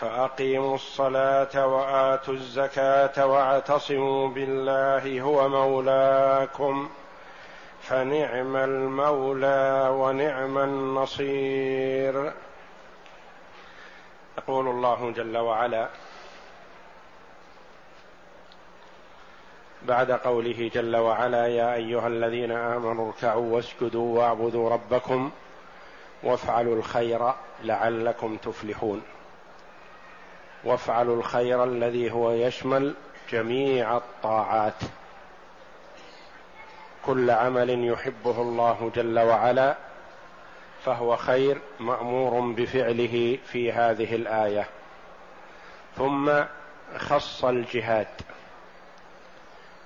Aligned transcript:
فأقيموا 0.00 0.74
الصلاة 0.74 1.66
وآتوا 1.66 2.34
الزكاة 2.34 3.26
واعتصموا 3.26 4.28
بالله 4.28 5.20
هو 5.20 5.48
مولاكم 5.48 6.88
فنعم 7.82 8.56
المولى 8.56 9.88
ونعم 9.92 10.58
النصير. 10.58 12.32
يقول 14.38 14.68
الله 14.68 15.10
جل 15.10 15.36
وعلا 15.38 15.88
بعد 19.82 20.10
قوله 20.10 20.70
جل 20.74 20.96
وعلا 20.96 21.46
يا 21.46 21.74
أيها 21.74 22.06
الذين 22.06 22.52
آمنوا 22.52 23.06
اركعوا 23.06 23.54
واسجدوا 23.56 24.18
واعبدوا 24.18 24.70
ربكم 24.70 25.30
وافعلوا 26.22 26.76
الخير 26.76 27.32
لعلكم 27.62 28.36
تفلحون. 28.36 29.02
وافعلوا 30.64 31.16
الخير 31.16 31.64
الذي 31.64 32.12
هو 32.12 32.30
يشمل 32.30 32.94
جميع 33.30 33.96
الطاعات. 33.96 34.82
كل 37.06 37.30
عمل 37.30 37.84
يحبه 37.88 38.42
الله 38.42 38.90
جل 38.94 39.18
وعلا 39.18 39.76
فهو 40.84 41.16
خير 41.16 41.60
مأمور 41.80 42.52
بفعله 42.52 43.38
في 43.46 43.72
هذه 43.72 44.14
الآية. 44.14 44.66
ثم 45.96 46.32
خص 46.96 47.44
الجهاد 47.44 48.08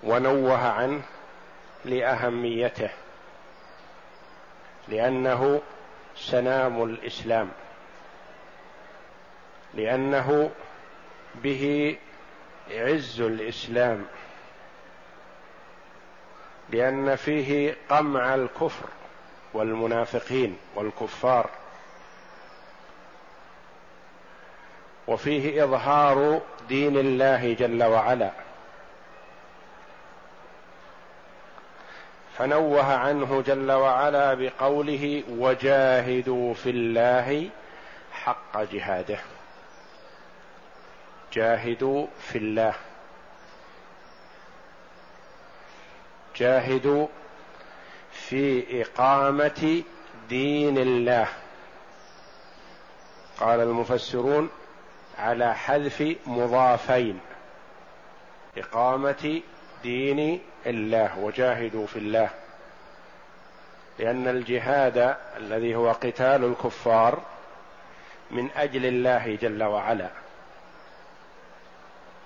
ونوه 0.02 0.68
عنه 0.68 1.02
لأهميته 1.84 2.90
لأنه 4.88 5.60
سنام 6.16 6.84
الإسلام 6.84 7.50
لأنه 9.74 10.50
به 11.42 11.96
عز 12.70 13.20
الإسلام 13.20 14.06
لأن 16.70 17.16
فيه 17.16 17.76
قمع 17.88 18.34
الكفر 18.34 18.86
والمنافقين 19.54 20.56
والكفار 20.74 21.50
وفيه 25.06 25.64
إظهار 25.64 26.40
دين 26.68 26.96
الله 26.96 27.52
جل 27.52 27.82
وعلا. 27.84 28.30
فنوه 32.38 32.94
عنه 32.94 33.42
جل 33.46 33.72
وعلا 33.72 34.34
بقوله 34.34 35.22
وجاهدوا 35.28 36.54
في 36.54 36.70
الله 36.70 37.48
حق 38.12 38.62
جهاده 38.62 39.18
جاهدوا 41.34 42.06
في 42.20 42.38
الله. 42.38 42.74
جاهدوا 46.36 47.06
في 48.12 48.64
إقامة 48.82 49.82
دين 50.28 50.78
الله. 50.78 51.28
قال 53.40 53.60
المفسرون 53.60 54.50
على 55.18 55.54
حذف 55.54 56.16
مضافين. 56.26 57.20
إقامة 58.56 59.42
دين 59.82 60.40
الله 60.66 61.18
وجاهدوا 61.18 61.86
في 61.86 61.98
الله. 61.98 62.30
لأن 63.98 64.28
الجهاد 64.28 65.16
الذي 65.36 65.74
هو 65.74 65.92
قتال 65.92 66.44
الكفار 66.44 67.22
من 68.30 68.50
أجل 68.56 68.86
الله 68.86 69.38
جل 69.42 69.62
وعلا. 69.62 70.23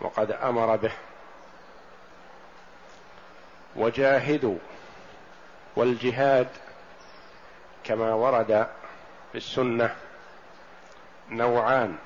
وقد 0.00 0.32
أمر 0.32 0.76
به. 0.76 0.92
وجاهدوا 3.76 4.58
والجهاد 5.76 6.48
كما 7.84 8.14
ورد 8.14 8.68
في 9.32 9.38
السنة 9.38 9.96
نوعان 11.30 11.96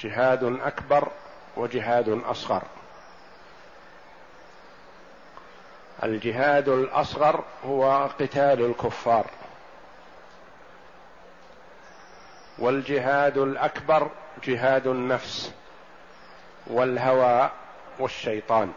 جهاد 0.00 0.44
أكبر 0.44 1.08
وجهاد 1.56 2.08
أصغر. 2.24 2.62
الجهاد 6.02 6.68
الأصغر 6.68 7.44
هو 7.64 8.06
قتال 8.20 8.64
الكفار. 8.64 9.26
والجهاد 12.58 13.38
الأكبر 13.38 14.10
جهاد 14.44 14.86
النفس. 14.86 15.52
والهوى 16.66 17.50
والشيطان. 17.98 18.72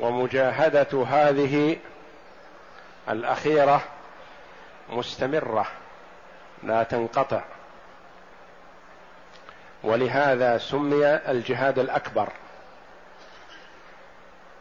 ومجاهدة 0.00 1.04
هذه 1.08 1.76
الأخيرة 3.08 3.80
مستمرة 4.88 5.66
لا 6.62 6.82
تنقطع. 6.82 7.42
ولهذا 9.82 10.58
سمي 10.58 11.06
الجهاد 11.06 11.78
الأكبر. 11.78 12.28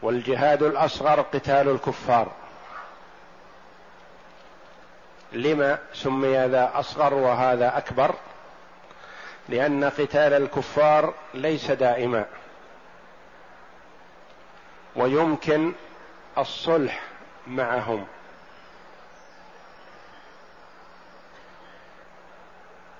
والجهاد 0.01 0.63
الأصغر 0.63 1.21
قتال 1.21 1.69
الكفار. 1.69 2.31
لما 5.31 5.79
سمي 5.93 6.47
ذا 6.47 6.71
أصغر 6.73 7.13
وهذا 7.13 7.77
أكبر؟ 7.77 8.16
لأن 9.50 9.84
قتال 9.84 10.34
الكفار 10.34 11.13
ليس 11.34 11.72
دائما. 11.72 12.25
ويمكن 14.96 15.74
الصلح 16.38 17.02
معهم. 17.47 18.08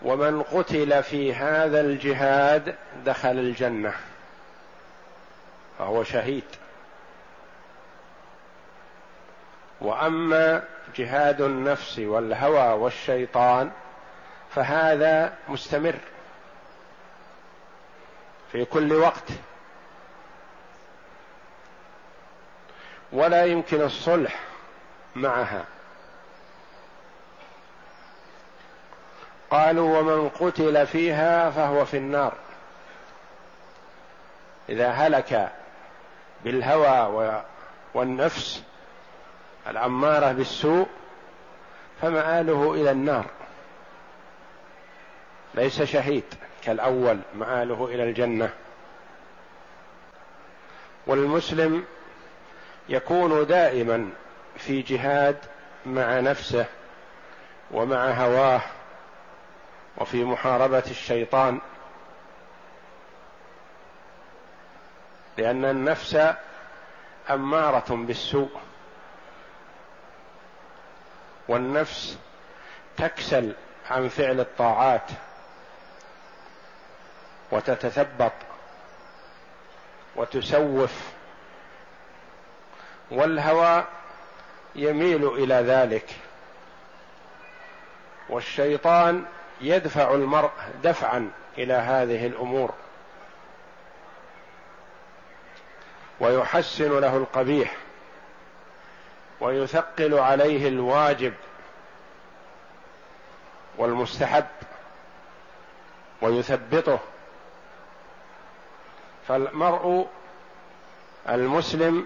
ومن 0.02 0.44
قتل 0.44 1.04
في 1.04 1.34
هذا 1.34 1.82
الجهاد 1.82 2.76
دخل 3.06 3.30
الجنة. 3.30 3.94
فهو 5.80 6.04
شهيد. 6.04 6.44
وأما 9.82 10.64
جهاد 10.96 11.42
النفس 11.42 12.00
والهوى 12.00 12.80
والشيطان 12.80 13.72
فهذا 14.56 15.34
مستمر. 15.50 15.96
في 18.52 18.66
كل 18.66 18.94
وقت. 18.94 19.32
ولا 23.12 23.46
يمكن 23.46 23.82
الصلح 23.82 24.40
معها. 25.16 25.66
قالوا 29.52 30.00
ومن 30.00 30.30
قتل 30.30 30.88
فيها 30.88 31.50
فهو 31.50 31.86
في 31.86 31.98
النار. 31.98 32.34
إذا 34.70 34.90
هلك 34.90 35.52
بالهوى 36.44 37.44
والنفس 37.94 38.64
الاماره 39.68 40.32
بالسوء 40.32 40.88
فمآله 42.02 42.74
إلى 42.74 42.92
النار. 42.92 43.26
ليس 45.56 45.82
شهيد. 45.82 46.47
كالأول 46.64 47.20
مآله 47.36 47.86
إلى 47.86 48.04
الجنة. 48.04 48.54
والمسلم 51.08 51.86
يكون 52.90 53.48
دائما 53.48 54.10
في 54.58 54.82
جهاد 54.82 55.38
مع 55.86 56.20
نفسه 56.20 56.66
ومع 57.72 58.10
هواه 58.12 58.62
وفي 59.98 60.24
محاربة 60.24 60.84
الشيطان. 60.90 61.60
لأن 65.38 65.66
النفس 65.66 66.20
أمارة 67.30 67.96
بالسوء. 67.96 68.52
والنفس 71.48 72.18
تكسل 72.98 73.54
عن 73.90 74.08
فعل 74.08 74.40
الطاعات. 74.40 75.12
وتتثبط 77.52 78.32
وتسوف 80.16 80.94
والهوى 83.12 83.84
يميل 84.76 85.28
إلى 85.28 85.54
ذلك 85.56 86.16
والشيطان 88.30 89.26
يدفع 89.62 90.12
المرء 90.12 90.52
دفعا 90.84 91.32
إلى 91.58 91.74
هذه 91.74 92.28
الأمور 92.28 92.74
ويحسن 96.20 97.00
له 97.00 97.18
القبيح 97.18 97.76
ويثقل 99.40 100.20
عليه 100.20 100.68
الواجب 100.68 101.34
والمستحب 103.78 104.46
ويثبطه 106.22 107.00
فالمرء 109.28 110.08
المسلم 111.30 112.06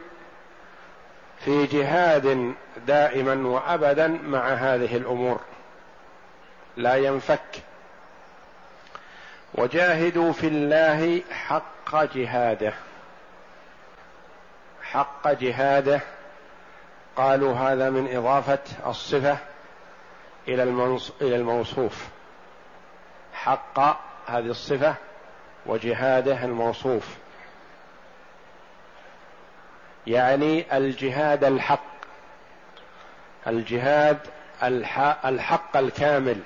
في 1.40 1.66
جهاد 1.66 2.56
دائما 2.88 3.48
وأبدا 3.48 4.08
مع 4.08 4.48
هذه 4.48 4.98
الأمور. 4.98 5.40
لا 6.78 6.96
ينفك. 6.96 7.64
وجاهدوا 9.54 10.32
في 10.32 10.48
الله 10.48 11.22
حق 11.32 12.04
جهاده. 12.04 12.74
حق 14.82 15.32
جهاده. 15.32 16.02
قالوا 17.16 17.54
هذا 17.54 17.90
من 17.90 18.16
إضافة 18.16 18.60
الصفة 18.86 19.38
إلى 20.48 20.64
الموصوف. 21.22 22.08
حق 23.34 23.80
هذه 24.28 24.50
الصفة 24.50 24.96
وجهاده 25.66 26.46
الموصوف. 26.46 27.08
يعني 30.08 30.78
الجهاد 30.78 31.44
الحق. 31.44 31.84
الجهاد 33.48 34.19
الحق 35.25 35.78
الكامل. 35.78 36.40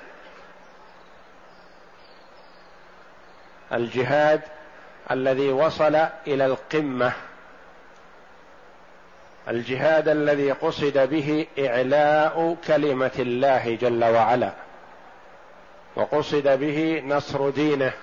الجهاد 3.73 4.41
الذي 5.12 5.50
وصل 5.50 5.95
إلى 6.27 6.45
القمة. 6.45 7.12
الجهاد 9.47 10.07
الذي 10.07 10.51
قصد 10.51 10.97
به 10.97 11.47
إعلاء 11.59 12.57
كلمة 12.67 13.12
الله 13.19 13.75
جل 13.75 14.03
وعلا. 14.03 14.51
وقصد 15.95 16.47
به 16.59 17.03
نصر 17.06 17.50
دينه. 17.50 17.94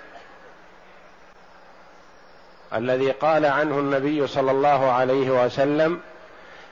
الذي 2.75 3.11
قال 3.11 3.45
عنه 3.45 3.79
النبي 3.79 4.27
صلى 4.27 4.51
الله 4.51 4.91
عليه 4.91 5.45
وسلم 5.45 5.99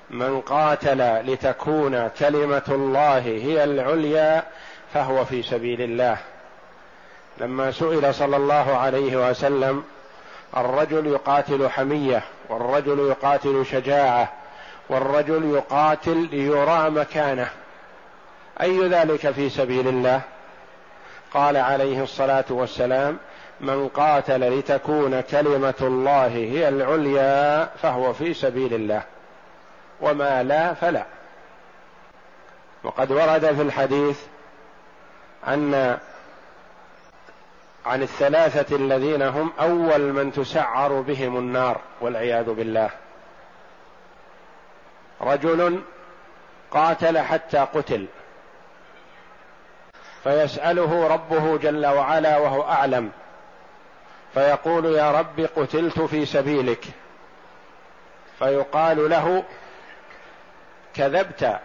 من 0.09 0.41
قاتل 0.41 1.31
لتكون 1.31 2.07
كلمة 2.07 2.61
الله 2.69 3.17
هي 3.19 3.63
العليا 3.63 4.43
فهو 4.93 5.25
في 5.25 5.43
سبيل 5.43 5.81
الله. 5.81 6.17
لما 7.37 7.71
سئل 7.71 8.13
صلى 8.13 8.37
الله 8.37 8.77
عليه 8.77 9.29
وسلم 9.29 9.83
الرجل 10.57 11.07
يقاتل 11.07 11.69
حمية 11.69 12.23
والرجل 12.49 12.99
يقاتل 12.99 13.65
شجاعة 13.65 14.31
والرجل 14.89 15.55
يقاتل 15.55 16.27
ليرى 16.31 16.89
مكانه 16.89 17.49
أي 18.61 18.87
ذلك 18.87 19.31
في 19.31 19.49
سبيل 19.49 19.87
الله؟ 19.87 20.21
قال 21.33 21.57
عليه 21.57 22.03
الصلاة 22.03 22.45
والسلام 22.49 23.17
من 23.61 23.87
قاتل 23.87 24.59
لتكون 24.59 25.21
كلمة 25.21 25.73
الله 25.81 26.27
هي 26.27 26.69
العليا 26.69 27.65
فهو 27.65 28.13
في 28.13 28.33
سبيل 28.33 28.73
الله 28.73 29.03
وما 30.01 30.43
لا 30.43 30.73
فلا. 30.73 31.05
وقد 32.83 33.11
ورد 33.11 33.55
في 33.55 33.61
الحديث 33.61 34.19
أن 35.47 35.97
عن 37.85 38.01
الثلاثة 38.01 38.75
الذين 38.75 39.21
هم 39.21 39.51
أول 39.59 40.01
من 40.01 40.33
تسعر 40.33 41.01
بهم 41.01 41.37
النار 41.37 41.81
والعياذ 42.01 42.53
بالله. 42.53 42.89
رجل 45.21 45.81
قاتل 46.71 47.19
حتى 47.19 47.57
قتل 47.57 48.05
فيسأله 50.23 51.07
ربه 51.07 51.57
جل 51.57 51.85
وعلا 51.85 52.37
وهو 52.37 52.63
أعلم. 52.63 53.11
فيقول 54.33 54.85
يا 54.85 55.11
رب 55.11 55.39
قتلت 55.55 55.99
في 55.99 56.25
سبيلك. 56.25 56.85
فيقال 58.39 59.09
له 59.09 59.43
كذبت 60.93 61.59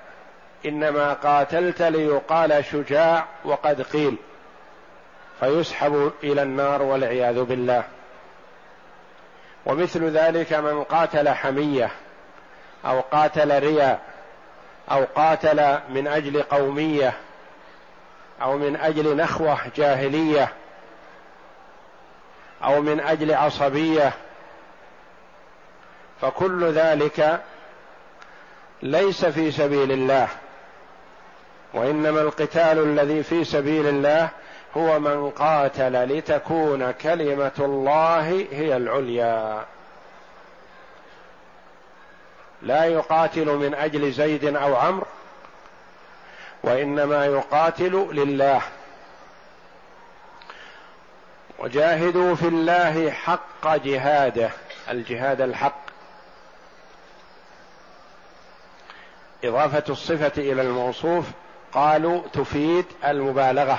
إنما 0.66 1.12
قاتلت 1.12 1.82
ليقال 1.82 2.64
شجاع 2.64 3.26
وقد 3.44 3.82
قيل. 3.82 4.16
فيسحب 5.40 6.12
إلى 6.24 6.42
النار 6.42 6.82
والعياذ 6.82 7.42
بالله. 7.42 7.84
ومثل 9.66 10.04
ذلك 10.04 10.52
من 10.52 10.84
قاتل 10.84 11.28
حمية 11.28 11.90
أو 12.84 13.00
قاتل 13.00 13.58
رياء 13.58 14.00
أو 14.90 15.04
قاتل 15.14 15.78
من 15.88 16.06
أجل 16.06 16.42
قومية 16.42 17.12
أو 18.42 18.58
من 18.58 18.76
أجل 18.76 19.16
نخوة 19.16 19.58
جاهلية. 19.76 20.52
أو 22.66 22.82
من 22.82 23.00
أجل 23.00 23.34
عصبية 23.34 24.12
فكل 26.20 26.64
ذلك 26.64 27.40
ليس 28.82 29.24
في 29.24 29.52
سبيل 29.52 29.92
الله. 29.92 30.28
وإنما 31.74 32.20
القتال 32.20 32.78
الذي 32.78 33.22
في 33.22 33.44
سبيل 33.44 33.86
الله 33.86 34.28
هو 34.76 34.98
من 34.98 35.30
قاتل 35.30 36.18
لتكون 36.18 36.90
كلمة 36.90 37.52
الله 37.58 38.46
هي 38.50 38.76
العليا. 38.76 39.64
لا 42.62 42.84
يقاتل 42.84 43.46
من 43.46 43.74
أجل 43.74 44.12
زيد 44.12 44.56
أو 44.56 44.76
عمرو 44.76 45.06
وإنما 46.62 47.26
يقاتل 47.26 48.08
لله. 48.12 48.62
وجاهدوا 51.58 52.34
في 52.34 52.48
الله 52.48 53.10
حق 53.10 53.76
جهاده 53.76 54.50
الجهاد 54.90 55.40
الحق. 55.40 55.86
إضافة 59.44 59.84
الصفة 59.88 60.32
إلى 60.36 60.62
الموصوف 60.62 61.24
قالوا 61.72 62.22
تفيد 62.32 62.86
المبالغة. 63.04 63.78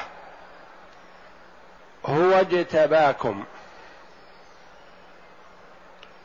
هو 2.06 2.32
اجتباكم. 2.32 3.44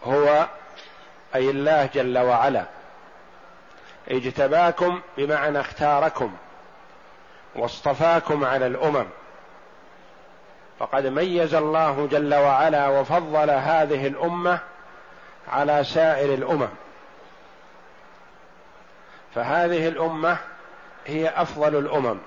هو 0.05 0.47
أي 1.35 1.51
الله 1.51 1.87
جل 1.95 2.19
وعلا. 2.19 2.65
اجتباكم 4.09 5.01
بمعنى 5.17 5.61
اختاركم. 5.61 6.37
واصطفاكم 7.55 8.45
على 8.45 8.67
الأمم. 8.67 9.07
فقد 10.83 11.07
ميز 11.07 11.55
الله 11.55 12.09
جل 12.11 12.35
وعلا 12.35 12.89
وفضل 12.89 13.51
هذه 13.51 14.07
الأمة 14.07 14.59
على 15.49 15.85
سائر 15.85 16.35
الأمم. 16.35 16.69
فهذه 19.35 19.89
الأمة 19.89 20.37
هي 21.07 21.29
أفضل 21.29 21.79
الأمم. 21.79 22.19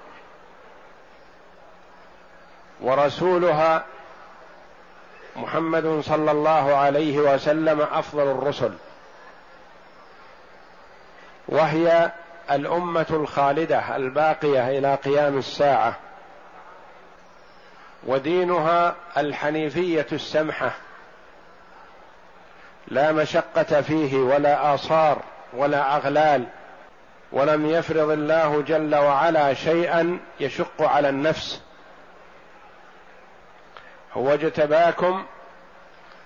ورسولها 2.82 3.86
محمد 5.36 6.02
صلى 6.06 6.32
الله 6.32 6.76
عليه 6.76 7.20
وسلم 7.20 7.82
أفضل 7.82 8.32
الرسل. 8.32 8.74
وهي 11.48 12.12
الأمة 12.52 13.08
الخالدة 13.10 13.96
الباقية 13.96 14.78
إلى 14.78 14.96
قيام 14.96 15.38
الساعة. 15.38 16.05
ودينها 18.06 18.96
الحنيفية 19.18 20.08
السمحة. 20.12 20.72
لا 22.88 23.12
مشقة 23.12 23.82
فيه 23.82 24.18
ولا 24.18 24.74
اثار 24.74 25.22
ولا 25.54 25.96
أغلال 25.96 26.46
ولم 27.32 27.66
يفرض 27.66 28.10
الله 28.10 28.62
جل 28.62 28.96
وعلا 28.96 29.54
شيئا 29.54 30.20
يشق 30.40 30.82
على 30.82 31.10
النفس. 31.10 31.62
هو 34.14 34.34
اجتباكم 34.34 35.26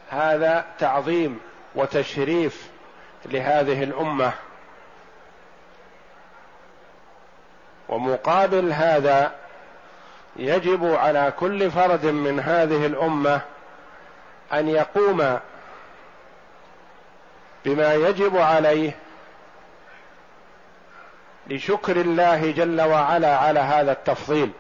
هذا 0.09 0.65
تعظيم 0.79 1.39
وتشريف 1.75 2.69
لهذه 3.25 3.83
الأمة. 3.83 4.33
ومقابل 7.89 8.71
هذا 8.71 9.38
يجب 10.39 10.96
على 10.96 11.34
كل 11.39 11.72
فرد 11.72 12.05
من 12.05 12.39
هذه 12.39 12.86
الأمة 12.86 13.41
أن 14.53 14.67
يقوم 14.67 15.39
بما 17.65 17.93
يجب 17.93 18.38
عليه 18.38 18.91
لشكر 21.48 21.96
الله 21.96 22.51
جل 22.51 22.81
وعلا 22.81 23.38
على 23.38 23.60
هذا 23.60 23.91
التفضيل. 23.91 24.51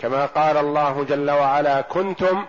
كما 0.00 0.26
قال 0.26 0.56
الله 0.56 1.04
جل 1.08 1.30
وعلا 1.30 1.80
كنتم 1.80 2.46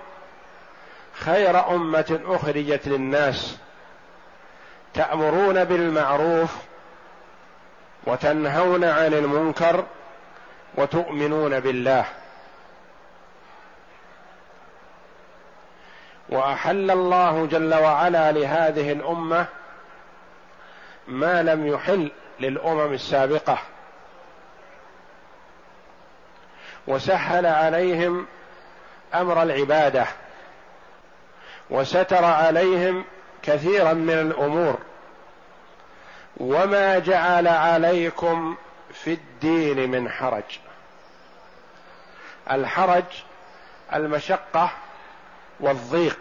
خير 1.13 1.69
أمة 1.75 2.19
أخرجت 2.25 2.87
للناس 2.87 3.57
تأمرون 4.93 5.63
بالمعروف 5.63 6.55
وتنهون 8.07 8.83
عن 8.83 9.13
المنكر 9.13 9.85
وتؤمنون 10.75 11.59
بالله. 11.59 12.05
وأحل 16.29 16.91
الله 16.91 17.45
جل 17.45 17.73
وعلا 17.73 18.31
لهذه 18.31 18.91
الأمة 18.91 19.45
ما 21.07 21.43
لم 21.43 21.67
يحل 21.67 22.11
للأمم 22.39 22.93
السابقة. 22.93 23.57
وسهل 26.87 27.45
عليهم 27.45 28.25
أمر 29.13 29.43
العبادة. 29.43 30.05
وستر 31.69 32.25
عليهم 32.25 33.05
كثيرا 33.43 33.93
من 33.93 34.13
الأمور. 34.13 34.77
وما 36.37 36.99
جعل 36.99 37.47
عليكم 37.47 38.55
في 39.03 39.13
الدين 39.13 39.91
من 39.91 40.09
حرج. 40.09 40.59
الحرج 42.51 43.03
المشقة 43.93 44.69
والضيق. 45.59 46.19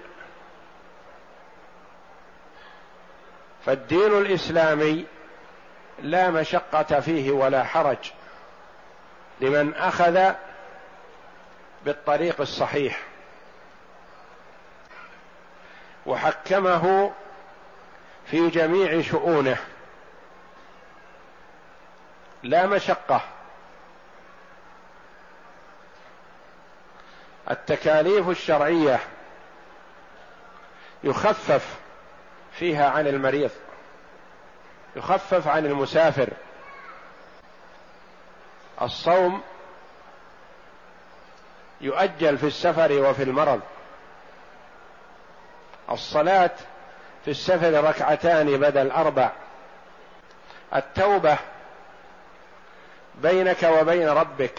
فالدين 3.67 4.19
الإسلامي 4.19 5.07
لا 5.99 6.31
مشقة 6.31 7.01
فيه 7.01 7.31
ولا 7.31 7.65
حرج 7.65 8.13
لمن 9.41 9.75
أخذ 9.75 10.33
بالطريق 11.85 12.41
الصحيح. 12.41 13.03
وحكمه 16.07 17.13
في 18.27 18.49
جميع 18.49 19.03
شؤونه. 19.03 19.57
لا 22.47 22.67
مشقة. 22.67 23.21
التكاليف 27.51 28.29
الشرعية 28.29 29.01
يخفف 31.05 31.77
فيها 32.53 32.91
عن 32.91 33.07
المريض 33.07 33.51
يخفف 34.97 35.49
عن 35.49 35.67
المسافر. 35.67 36.29
الصوم 38.83 39.43
يؤجل 41.81 42.39
في 42.39 42.47
السفر 42.47 42.93
وفي 42.93 43.23
المرض. 43.23 43.61
الصلاة 45.91 46.51
في 47.25 47.31
السفر 47.31 47.85
ركعتان 47.85 48.57
بدل 48.57 48.91
أربع. 48.91 49.33
التوبة 50.75 51.39
بينك 53.23 53.63
وبين 53.63 54.09
ربك. 54.09 54.59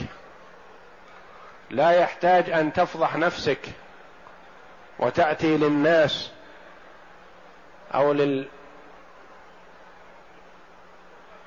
لا 1.69 1.91
يحتاج 1.91 2.49
أن 2.49 2.73
تفضح 2.73 3.15
نفسك 3.15 3.59
وتأتي 4.99 5.57
للناس 5.57 6.31
أو 7.95 8.13
لل 8.13 8.47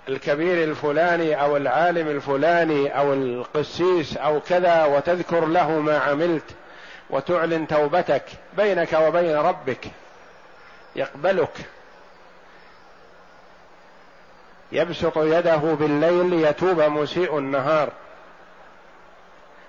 الكبير 0.08 0.64
الفلاني 0.64 1.42
أو 1.42 1.56
العالم 1.56 2.08
الفلاني 2.08 2.98
أو 2.98 3.12
القسيس 3.12 4.16
أو 4.16 4.40
كذا 4.40 4.84
وتذكر 4.84 5.46
له 5.46 5.70
ما 5.70 5.98
عملت 5.98 6.54
وتعلن 7.10 7.66
توبتك. 7.66 8.24
بينك 8.56 8.92
وبين 8.92 9.36
ربك. 9.36 9.86
يقبلك. 10.96 11.52
يبسط 14.72 15.18
يده 15.18 15.56
بالليل 15.56 16.30
ليتوب 16.30 16.80
مسيء 16.80 17.38
النهار. 17.38 17.88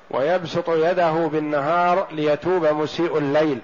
ويبسط 0.10 0.70
يده 0.70 1.12
بالنهار 1.12 2.08
ليتوب 2.12 2.65
مسيء 2.65 3.17
الليل. 3.17 3.62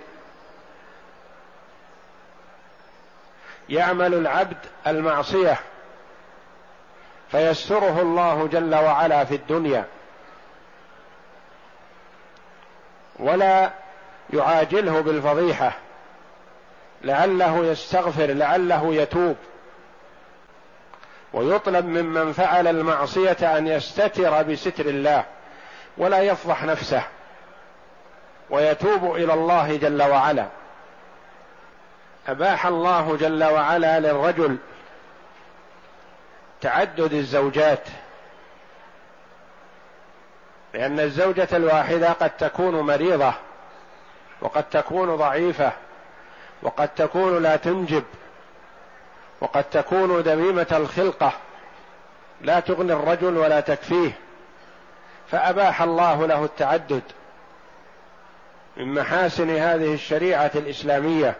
يعمل 3.70 4.14
العبد 4.14 4.58
المعصية. 4.88 5.60
فيستره 7.32 8.02
الله 8.02 8.48
جل 8.48 8.76
وعلا 8.76 9.26
في 9.26 9.36
الدنيا. 9.36 9.86
ولا 13.20 13.72
يعاجله 14.34 15.02
بالفضيحة. 15.02 15.72
لعله 17.04 17.66
يستغفر 17.66 18.26
لعله 18.26 18.94
يتوب. 18.94 19.36
ويطلب 21.34 21.86
ممن 21.86 22.34
فعل 22.34 22.68
المعصية 22.68 23.58
أن 23.58 23.68
يستتر 23.68 24.44
بستر 24.44 24.86
الله 24.86 25.26
ولا 25.98 26.22
يفضح 26.22 26.64
نفسه 26.64 27.04
ويتوب 28.50 29.16
إلى 29.16 29.34
الله 29.34 29.78
جل 29.78 30.04
وعلا. 30.04 30.48
أباح 32.28 32.66
الله 32.66 33.18
جل 33.18 33.44
وعلا 33.44 34.00
للرجل 34.00 34.58
تعدد 36.62 37.14
الزوجات 37.14 37.88
لأن 40.74 41.00
الزوجة 41.00 41.48
الواحدة 41.54 42.12
قد 42.12 42.30
تكون 42.30 42.82
مريضة 42.82 43.34
وقد 44.42 44.64
تكون 44.64 45.16
ضعيفة 45.16 45.72
وقد 46.62 46.88
تكون 46.88 47.44
لا 47.44 47.56
تنجب. 47.56 48.04
وقد 49.42 49.64
تكون 49.64 50.24
دميمة 50.24 50.68
الخلقة. 50.72 51.32
لا 52.42 52.60
تغني 52.60 52.94
الرجل 52.94 53.38
ولا 53.38 53.60
تكفيه. 53.60 54.12
فأباح 55.32 55.82
الله 55.82 56.28
له 56.28 56.44
التعدد 56.44 57.04
من 58.78 58.94
محاسن 58.94 59.50
هذه 59.50 59.94
الشريعة 59.94 60.52
الإسلامية. 60.56 61.36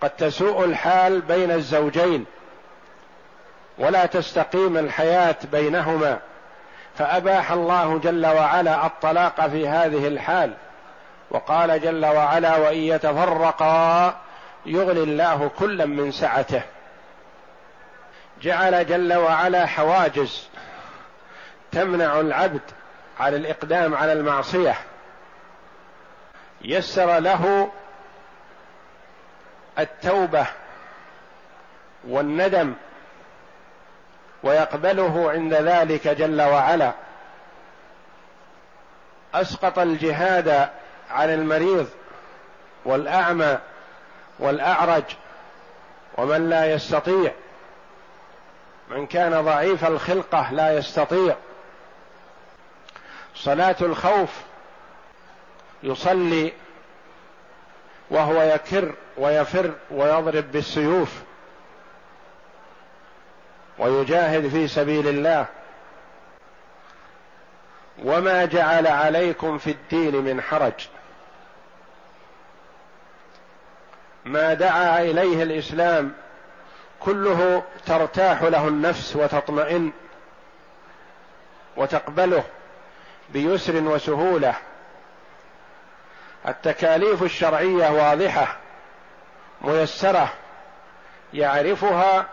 قد 0.00 0.10
تسوء 0.10 0.64
الحال 0.64 1.20
بين 1.20 1.50
الزوجين 1.50 2.24
ولا 3.78 4.06
تستقيم 4.06 4.76
الحياة 4.76 5.36
بينهما. 5.52 6.18
فأباح 6.98 7.52
الله 7.52 7.98
جل 7.98 8.26
وعلا 8.26 8.86
الطلاق 8.86 9.46
في 9.46 9.68
هذه 9.68 10.08
الحال. 10.08 10.54
وقال 11.30 11.80
جل 11.80 12.06
وعلا 12.06 12.56
وإن 12.56 12.78
يتفرقا 12.78 14.14
يغني 14.66 15.02
الله 15.02 15.50
كلا 15.58 15.86
من 15.86 16.12
سعته. 16.12 16.62
جعل 18.42 18.86
جل 18.86 19.14
وعلا 19.14 19.66
حواجز 19.66 20.48
تمنع 21.72 22.20
العبد 22.20 22.60
على 23.20 23.36
الإقدام 23.36 23.94
على 23.94 24.12
المعصية. 24.12 24.74
يسر 26.62 27.18
له 27.18 27.70
التوبة 29.78 30.46
والندم 32.08 32.74
ويقبله 34.42 35.30
عند 35.30 35.54
ذلك 35.54 36.08
جل 36.08 36.42
وعلا. 36.42 36.92
أسقط 39.34 39.78
الجهاد 39.78 40.68
عن 41.10 41.30
المريض 41.30 41.88
والأعمى 42.84 43.58
والأعرج 44.38 45.04
ومن 46.16 46.48
لا 46.48 46.72
يستطيع 46.72 47.32
من 48.90 49.06
كان 49.06 49.44
ضعيف 49.44 49.84
الخلقة 49.84 50.52
لا 50.52 50.78
يستطيع. 50.78 51.36
صلاة 53.34 53.76
الخوف 53.80 54.30
يصلي 55.82 56.52
وهو 58.10 58.42
يكر 58.42 58.94
ويفر 59.16 59.74
ويضرب 59.90 60.52
بالسيوف 60.52 61.12
ويجاهد 63.78 64.48
في 64.48 64.68
سبيل 64.68 65.08
الله. 65.08 65.46
وما 68.04 68.44
جعل 68.44 68.86
عليكم 68.86 69.58
في 69.58 69.70
الدين 69.70 70.16
من 70.16 70.40
حرج. 70.40 70.88
ما 74.28 74.54
دعا 74.54 75.02
إليه 75.02 75.42
الإسلام 75.42 76.12
كله 77.00 77.62
ترتاح 77.86 78.42
له 78.42 78.68
النفس 78.68 79.16
وتطمئن 79.16 79.92
وتقبله 81.76 82.44
بيسر 83.30 83.74
وسهولة. 83.74 84.54
التكاليف 86.48 87.22
الشرعية 87.22 87.90
واضحة 87.90 88.56
ميسرة 89.60 90.32
يعرفها 91.34 92.26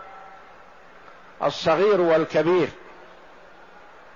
الصغير 1.42 2.00
والكبير 2.00 2.68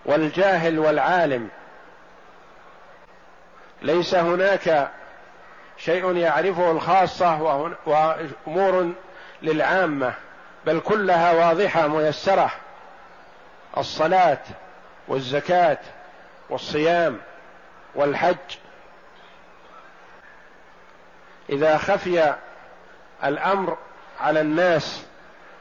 والجاهل 0.05 0.79
والعالم. 0.79 1.49
ليس 3.83 4.15
هناك 4.15 4.91
شيء 5.85 6.17
يعرفه 6.17 6.71
الخاصة 6.71 7.43
وأمور 7.87 8.93
للعامة 9.43 10.15
بل 10.67 10.81
كلها 10.81 11.33
واضحة 11.33 11.87
ميسرة. 11.87 12.51
الصلاة 13.77 14.39
والزكاة 15.09 15.79
والصيام 16.51 17.19
والحج. 17.95 18.37
إذا 21.51 21.79
خفي 21.79 22.35
الأمر 23.25 23.79
على 24.21 24.41
الناس 24.41 25.07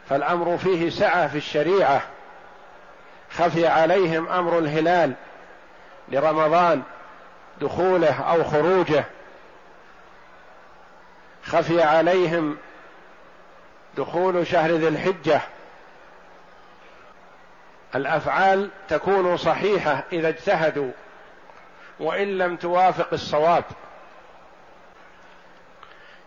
فالأمر 0.10 0.58
فيه 0.58 0.90
سعة 0.90 1.28
في 1.28 1.38
الشريعة. 1.38 2.02
خفي 3.32 3.68
عليهم 3.68 4.30
أمر 4.30 4.60
الهلال 4.60 5.14
لرمضان 6.10 6.82
دخوله 7.62 8.22
أو 8.22 8.44
خروجه. 8.44 9.06
خفي 11.50 11.82
عليهم 11.82 12.58
دخول 13.98 14.48
شهر 14.48 14.72
ذي 14.72 14.88
الحجة. 14.88 15.42
الأفعال 17.96 18.70
تكون 18.90 19.38
صحيحة 19.38 20.04
إذا 20.12 20.28
اجتهدوا 20.28 20.92
وإن 22.00 22.38
لم 22.38 22.56
توافق 22.56 23.08
الصواب. 23.14 23.64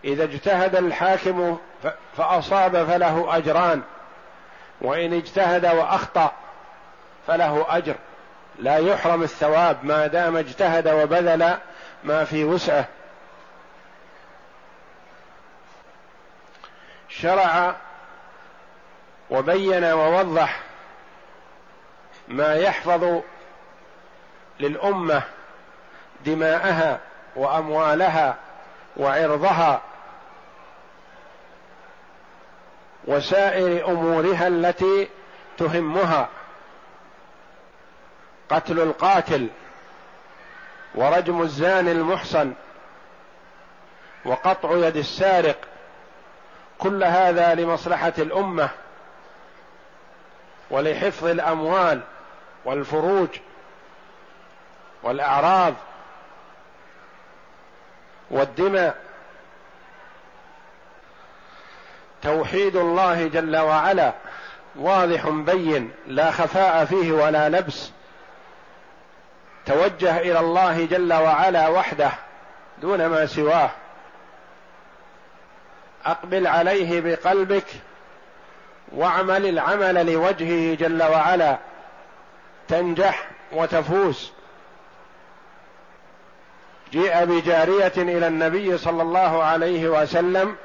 إذا 0.03 0.23
اجتهد 0.23 0.75
الحاكم 0.75 1.57
فأصاب 2.17 2.85
فله 2.85 3.37
أجران 3.37 3.81
وإن 4.81 5.13
اجتهد 5.13 5.65
وأخطأ 5.65 6.31
فله 7.27 7.65
أجر. 7.69 7.95
لا 8.59 8.77
يحرم 8.77 9.23
الثواب 9.23 9.85
ما 9.85 10.07
دام 10.07 10.37
اجتهد 10.37 10.87
وبذل 10.87 11.57
ما 12.03 12.25
في 12.25 12.43
وسعه. 12.43 12.85
شرع 17.21 17.75
وبين 19.29 19.83
ووضح 19.83 20.59
ما 22.27 22.55
يحفظ 22.55 23.21
للأمة 24.59 25.21
دماءها 26.25 26.99
وأموالها 27.35 28.35
وعرضها 28.97 29.81
وسائر 33.05 33.87
أمورها 33.87 34.47
التي 34.47 35.09
تهمها 35.57 36.29
قتل 38.49 38.79
القاتل 38.79 39.49
ورجم 40.95 41.41
الزاني 41.41 41.91
المحصن 41.91 42.53
وقطع 44.25 44.71
يد 44.71 44.97
السارق 44.97 45.57
كل 46.83 47.03
هذا 47.03 47.55
لمصلحة 47.55 48.13
الأمة 48.17 48.69
ولحفظ 50.69 51.25
الأموال 51.25 52.01
والفروج 52.65 53.29
والأعراض 55.03 55.73
والدماء. 58.31 58.95
توحيد 62.21 62.75
الله 62.75 63.27
جل 63.27 63.57
وعلا 63.57 64.13
واضح 64.75 65.29
بين 65.29 65.91
لا 66.07 66.31
خفاء 66.31 66.85
فيه 66.85 67.11
ولا 67.11 67.49
لبس. 67.49 67.91
توجه 69.65 70.17
إلى 70.17 70.39
الله 70.39 70.85
جل 70.85 71.13
وعلا 71.13 71.67
وحده 71.67 72.11
دون 72.81 73.05
ما 73.05 73.25
سواه. 73.25 73.69
أقبل 76.05 76.47
عليه 76.47 77.01
بقلبك 77.01 77.65
واعمل 78.91 79.45
العمل 79.45 80.13
لوجهه 80.13 80.75
جل 80.75 81.03
وعلا. 81.03 81.57
تنجح 82.67 83.27
وتفوز. 83.51 84.31
جيء 86.91 87.25
بجارية 87.25 87.93
إلى 87.97 88.27
النبي 88.27 88.77
صلى 88.77 89.01
الله 89.01 89.43
عليه 89.43 89.87
وسلم 89.87 90.55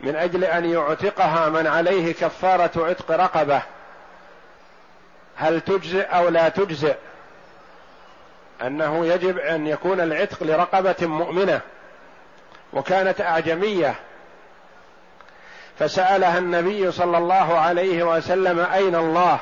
من 0.00 0.16
أجل 0.16 0.44
أن 0.44 0.64
يعتقها 0.64 1.48
من 1.48 1.66
عليه 1.66 2.14
كفارة 2.14 2.86
عتق 2.86 3.10
رقبة. 3.10 3.62
هل 5.36 5.60
تجزئ 5.60 6.02
أو 6.02 6.28
لا 6.28 6.48
تجزئ؟ 6.48 6.96
أنه 8.62 9.06
يجب 9.06 9.38
أن 9.38 9.66
يكون 9.66 10.00
العتق 10.00 10.42
لرقبة 10.42 11.06
مؤمنة. 11.06 11.60
وكانت 12.76 13.20
أعجمية. 13.20 13.94
فسألها 15.78 16.38
النبي 16.38 16.92
صلى 16.92 17.18
الله 17.18 17.58
عليه 17.58 18.02
وسلم 18.02 18.60
أين 18.60 18.94
الله؟ 18.94 19.38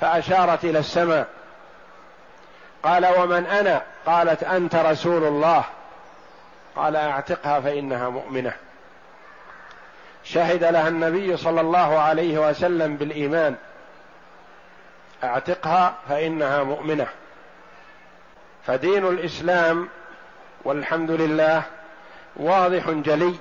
فأشارت 0.00 0.64
إلى 0.64 0.78
السماء. 0.78 1.26
قال 2.82 3.06
ومن 3.18 3.46
أنا؟ 3.46 3.82
قالت 4.06 4.42
أنت 4.42 4.74
رسول 4.74 5.24
الله. 5.24 5.64
قال 6.76 6.96
أعتقها 6.96 7.60
فإنها 7.60 8.08
مؤمنة. 8.08 8.52
شهد 10.24 10.64
لها 10.64 10.88
النبي 10.88 11.36
صلى 11.36 11.60
الله 11.60 11.98
عليه 11.98 12.48
وسلم 12.48 12.96
بالإيمان. 12.96 13.56
أعتقها 15.24 15.94
فإنها 16.08 16.62
مؤمنة. 16.62 17.06
فدين 18.66 19.06
الإسلام 19.06 19.88
والحمد 20.64 21.10
لله 21.10 21.62
واضح 22.36 22.90
جلي. 22.90 23.34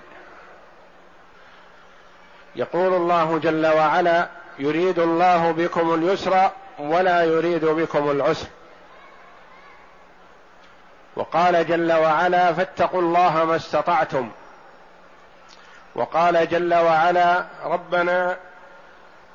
يقول 2.55 2.93
الله 2.93 3.37
جل 3.37 3.67
وعلا 3.67 4.27
يريد 4.59 4.99
الله 4.99 5.51
بكم 5.51 5.93
اليسر 5.93 6.49
ولا 6.79 7.23
يريد 7.23 7.65
بكم 7.65 8.11
العسر. 8.11 8.47
وقال 11.15 11.67
جل 11.67 11.93
وعلا 11.93 12.53
فاتقوا 12.53 13.01
الله 13.01 13.45
ما 13.45 13.55
استطعتم. 13.55 14.31
وقال 15.95 16.49
جل 16.49 16.73
وعلا 16.73 17.45
ربنا 17.65 18.37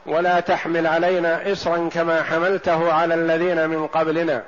ولا 0.07 0.41
تحمل 0.41 0.87
علينا 0.87 1.53
إصرا 1.53 1.89
كما 1.89 2.23
حملته 2.23 2.93
على 2.93 3.15
الذين 3.15 3.69
من 3.69 3.87
قبلنا. 3.87 4.43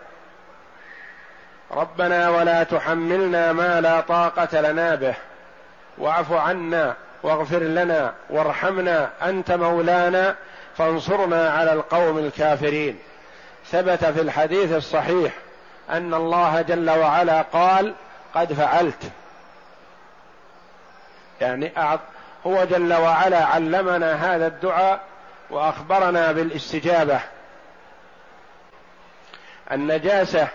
ربنا 1.72 2.28
ولا 2.28 2.62
تحملنا 2.62 3.52
ما 3.52 3.80
لا 3.80 4.00
طاقة 4.00 4.60
لنا 4.60 4.94
به. 4.94 5.14
واعف 5.98 6.32
عنا 6.32 6.94
واغفر 7.22 7.58
لنا 7.58 8.12
وارحمنا 8.30 9.10
أنت 9.22 9.52
مولانا 9.52 10.36
فانصرنا 10.76 11.50
على 11.50 11.72
القوم 11.72 12.18
الكافرين. 12.18 12.98
ثبت 13.70 14.04
في 14.04 14.20
الحديث 14.20 14.72
الصحيح 14.72 15.32
أن 15.90 16.14
الله 16.14 16.62
جل 16.62 16.90
وعلا 16.90 17.42
قال 17.42 17.94
قد 18.34 18.52
فعلت. 18.52 19.10
يعني 21.40 21.72
هو 22.46 22.64
جل 22.64 22.92
وعلا 22.94 23.44
علمنا 23.44 24.34
هذا 24.34 24.46
الدعاء 24.46 25.00
وأخبرنا 25.50 26.32
بالإستجابة. 26.32 27.20
النجاسة 29.72 30.48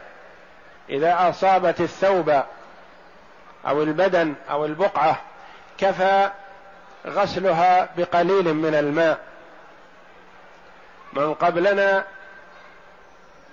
إذا 0.90 1.30
أصابت 1.30 1.82
الثوب 1.82 2.44
أو 3.68 3.84
البدن 3.84 4.34
أو 4.50 4.66
البقعة 4.66 5.22
كفى 5.78 6.30
غسلها 7.08 7.90
بقليل 7.98 8.54
من 8.54 8.76
الماء. 8.76 9.20
من 11.14 11.34
قبلنا 11.34 12.04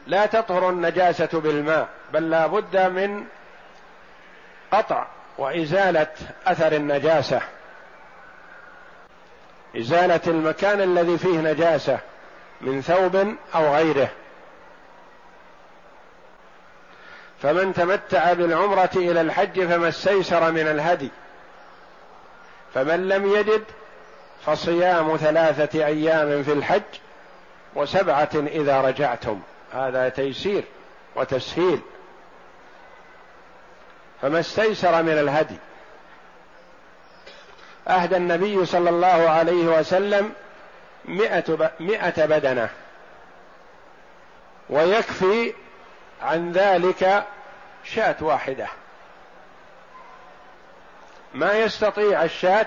لا 0.07 0.27
تطهر 0.27 0.71
النجاسة 0.71 1.41
بالماء 1.41 1.89
بل 2.13 2.31
لا 2.31 2.47
بد 2.47 2.77
من 2.77 3.25
قطع 4.73 5.07
وإزالة 5.39 6.13
أثر 6.47 6.73
النجاسة. 6.73 7.41
إزالة 9.77 10.21
المكان 10.27 10.81
الذي 10.81 11.19
فيه 11.19 11.39
نجاسة 11.39 11.99
من 12.61 12.83
ثوب 12.83 13.35
أو 13.55 13.75
غيره. 13.75 14.09
فمن 17.45 17.75
تمتع 17.75 18.33
بالعمرة 18.33 18.91
إلى 18.97 19.21
الحج 19.21 19.67
فما 19.67 19.89
استيسر 19.89 20.53
من 20.53 20.69
الهدي. 20.69 21.11
فمن 22.75 23.09
لم 23.09 23.35
يجد 23.35 23.65
فصيام 24.47 25.17
ثلاثة 25.17 25.87
أيام 25.87 26.43
في 26.43 26.53
الحج 26.53 26.83
وسبعة 27.75 28.31
إذا 28.35 28.81
رجعتم. 28.81 29.41
هذا 29.73 30.09
تيسير 30.09 30.65
وتسهيل. 31.17 31.81
فما 34.23 34.41
استيسر 34.41 35.03
من 35.03 35.19
الهدي. 35.19 35.59
أهدى 37.89 38.17
النبي 38.17 38.67
صلى 38.67 38.91
الله 38.91 39.31
عليه 39.31 39.65
وسلم 39.65 40.33
مئة, 41.05 41.71
مئة 41.81 42.27
بدنة. 42.27 42.69
ويكفي 44.71 45.55
عن 46.25 46.53
ذلك 46.53 47.25
شاة 47.85 48.17
واحدة. 48.21 48.67
ما 51.35 51.53
يستطيع 51.53 52.25
الشاة 52.25 52.67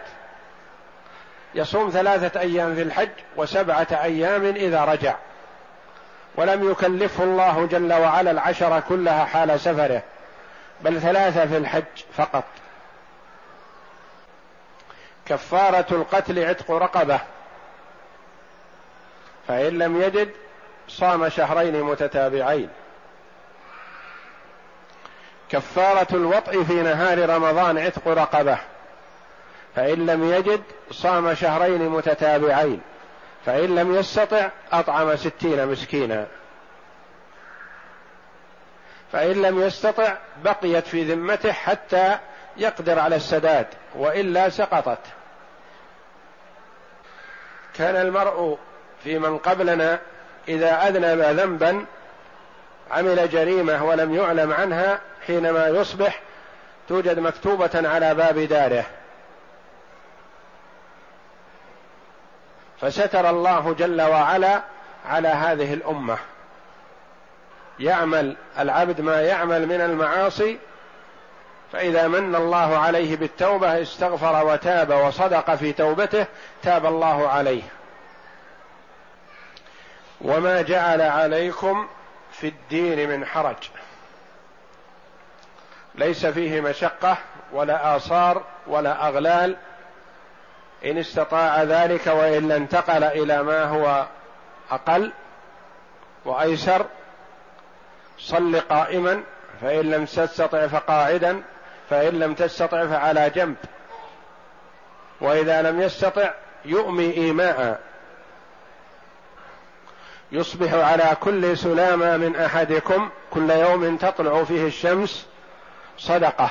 يصوم 1.56 1.90
ثلاثة 1.90 2.40
أيام 2.40 2.76
في 2.76 2.82
الحج 2.82 3.10
وسبعة 3.36 3.88
أيام 3.92 4.46
إذا 4.46 4.86
رجع. 4.86 5.16
ولم 6.36 6.72
يكلفه 6.72 7.24
الله 7.24 7.66
جل 7.66 7.94
وعلا 7.94 8.32
العشر 8.32 8.80
كلها 8.80 9.26
حال 9.26 9.60
سفره 9.60 10.02
بل 10.82 11.02
ثلاثة 11.02 11.46
في 11.46 11.58
الحج 11.58 12.04
فقط. 12.18 12.44
كفارة 15.26 15.86
القتل 15.92 16.44
عتق 16.44 16.72
رقبة. 16.72 17.20
فإن 19.48 19.78
لم 19.78 20.02
يجد 20.02 20.32
صام 20.88 21.30
شهرين 21.30 21.84
متتابعين. 21.84 22.70
كفارة 25.50 26.08
الوطء 26.16 26.64
في 26.64 26.74
نهار 26.74 27.30
رمضان 27.30 27.78
عتق 27.78 28.08
رقبة. 28.08 28.58
فإن 29.76 30.06
لم 30.06 30.32
يجد 30.34 30.62
صام 30.92 31.34
شهرين 31.34 31.90
متتابعين. 31.90 32.82
فإن 33.46 33.76
لم 33.76 33.96
يستطع 33.96 34.50
أطعم 34.72 35.16
ستين 35.16 35.68
مسكينا. 35.68 36.28
فإن 39.12 39.42
لم 39.42 39.62
يستطع 39.62 40.14
بقيت 40.44 40.88
في 40.88 41.04
ذمته 41.04 41.52
حتى 41.52 42.18
يقدر 42.58 43.00
على 43.00 43.16
السداد 43.16 43.68
وإلا 43.96 44.50
سقطت. 44.50 45.00
كان 47.74 47.96
المرء 47.96 48.58
في 49.04 49.20
من 49.20 49.38
قبلنا 49.38 50.00
إذا 50.48 50.88
أذنب 50.88 51.40
ذنبا 51.40 51.86
عمل 52.92 53.30
جريمة 53.30 53.86
ولم 53.86 54.16
يعلم 54.16 54.54
عنها 54.54 55.00
حينما 55.28 55.68
يصبح 55.68 56.22
توجد 56.88 57.20
مكتوبة 57.20 57.70
على 57.90 58.16
باب 58.16 58.40
داره. 58.40 58.86
فستر 62.82 63.30
الله 63.30 63.74
جل 63.74 64.02
وعلا 64.02 64.62
على 65.06 65.28
هذه 65.28 65.74
الأمة. 65.74 66.18
يعمل 67.80 68.38
العبد 68.60 69.02
ما 69.02 69.22
يعمل 69.22 69.66
من 69.68 69.82
المعاصي 69.82 70.60
فإذا 71.72 72.08
من 72.08 72.36
الله 72.36 72.78
عليه 72.78 73.16
بالتوبة 73.16 73.82
استغفر 73.82 74.46
وتاب 74.46 74.90
وصدق 74.90 75.56
في 75.56 75.74
توبته 75.74 76.26
تاب 76.64 76.86
الله 76.86 77.30
عليه. 77.30 77.64
وما 80.22 80.62
جعل 80.62 81.02
عليكم 81.02 81.88
في 82.32 82.48
الدين 82.48 83.10
من 83.10 83.26
حرج. 83.26 83.70
ليس 85.98 86.26
فيه 86.26 86.62
مشقة 86.62 87.18
ولا 87.54 87.96
اثار 87.96 88.44
ولا 88.68 89.08
أغلال. 89.08 89.56
إن 90.86 90.98
استطاع 90.98 91.64
ذلك 91.64 92.08
والا 92.08 92.56
انتقل 92.56 93.04
إلى 93.04 93.44
ما 93.44 93.64
هو 93.64 94.06
أقل 94.72 95.12
وأيسر 96.26 96.86
صل 98.20 98.60
قائما 98.60 99.24
فإن 99.62 99.92
لم 99.92 100.06
تستطع 100.06 100.68
فقاعدا 100.68 101.42
فإن 101.90 102.20
لم 102.20 102.34
تستطع 102.34 102.88
فعلى 102.88 103.30
جنب. 103.30 103.56
وإذا 105.22 105.62
لم 105.62 105.82
يستطع 105.82 106.34
يؤمي 106.66 107.14
إيماء. 107.14 107.80
يصبح 110.32 110.74
على 110.74 111.18
كل 111.22 111.58
سلامة 111.58 112.18
من 112.18 112.36
أحدكم 112.36 113.10
كل 113.32 113.50
يوم 113.50 113.98
تطلع 113.98 114.44
فيه 114.44 114.68
الشمس 114.68 115.28
صدقة. 115.98 116.50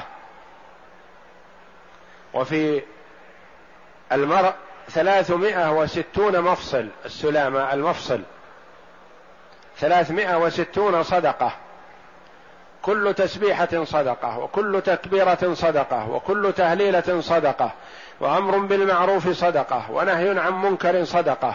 وفي 2.34 2.82
المرء 4.12 4.52
ثلاثمائة 4.90 5.72
وستون 5.72 6.40
مفصل 6.40 6.88
السلامة 7.04 7.72
المفصل. 7.72 8.20
ثلاثمائة 9.78 10.38
وستون 10.38 11.02
صدقة. 11.02 11.52
كل 12.82 13.14
تسبيحة 13.14 13.84
صدقة 13.84 14.38
وكل 14.38 14.82
تكبيرة 14.84 15.54
صدقة 15.54 16.10
وكل 16.10 16.52
تهليلة 16.52 17.20
صدقة 17.20 17.70
وأمر 18.20 18.58
بالمعروف 18.58 19.28
صدقة 19.28 19.90
ونهي 19.90 20.38
عن 20.38 20.52
منكر 20.52 21.04
صدقة. 21.04 21.54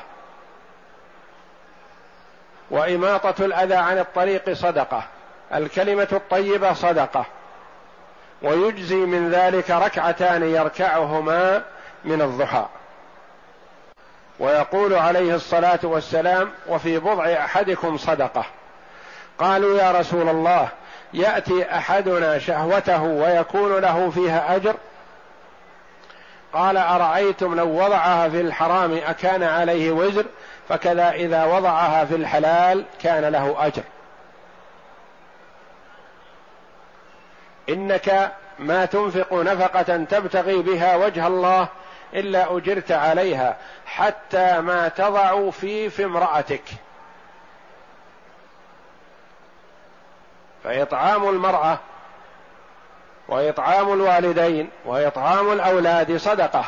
وإماطة 2.72 3.46
الأذى 3.46 3.76
عن 3.76 4.00
الطريق 4.00 4.54
صدقة. 4.54 5.04
الكلمة 5.54 6.08
الطيبة 6.12 6.74
صدقة. 6.74 7.26
ويجزي 8.42 8.96
من 8.96 9.32
ذلك 9.32 9.72
ركعتان 9.72 10.44
يركعهما 10.44 11.64
من 12.06 12.22
الضحى. 12.22 12.66
ويقول 14.40 14.94
عليه 14.94 15.36
الصلاة 15.36 15.80
والسلام 15.84 16.52
وفي 16.68 17.00
بضع 17.00 17.26
أحدكم 17.26 17.98
صدقة. 17.98 18.46
قالوا 19.40 19.78
يا 19.78 19.92
رسول 19.92 20.30
الله 20.30 20.70
يأتي 21.14 21.76
أحدنا 21.76 22.40
شهوته 22.40 23.04
ويكون 23.04 23.76
له 23.78 24.10
فيها 24.10 24.56
أجر؟ 24.56 24.76
قال 26.54 26.78
أرأيتم 26.78 27.56
لو 27.56 27.68
وضعها 27.68 28.30
في 28.30 28.42
الحرام 28.42 29.00
أكان 29.08 29.44
عليه 29.44 29.92
وزر 29.92 30.26
فكذا 30.70 31.12
إذا 31.12 31.44
وضعها 31.46 32.06
في 32.06 32.16
الحلال 32.16 32.86
كان 33.04 33.26
له 33.26 33.56
أجر. 33.60 33.84
إنك 37.70 38.32
ما 38.60 38.86
تنفق 38.86 39.34
نفقة 39.34 40.04
تبتغي 40.04 40.62
بها 40.62 40.96
وجه 40.96 41.28
الله 41.28 41.68
إلا 42.14 42.58
أجرت 42.58 42.92
عليها 42.92 43.58
حتى 43.86 44.62
ما 44.62 44.88
تضع 44.88 45.50
في 45.50 45.90
في 45.90 46.06
امرأتك. 46.06 46.64
فإطعام 50.64 51.30
المرأة 51.30 51.80
وإطعام 53.28 53.94
الوالدين 53.94 54.70
وإطعام 54.86 55.52
الأولاد 55.52 56.18
صدقة 56.18 56.66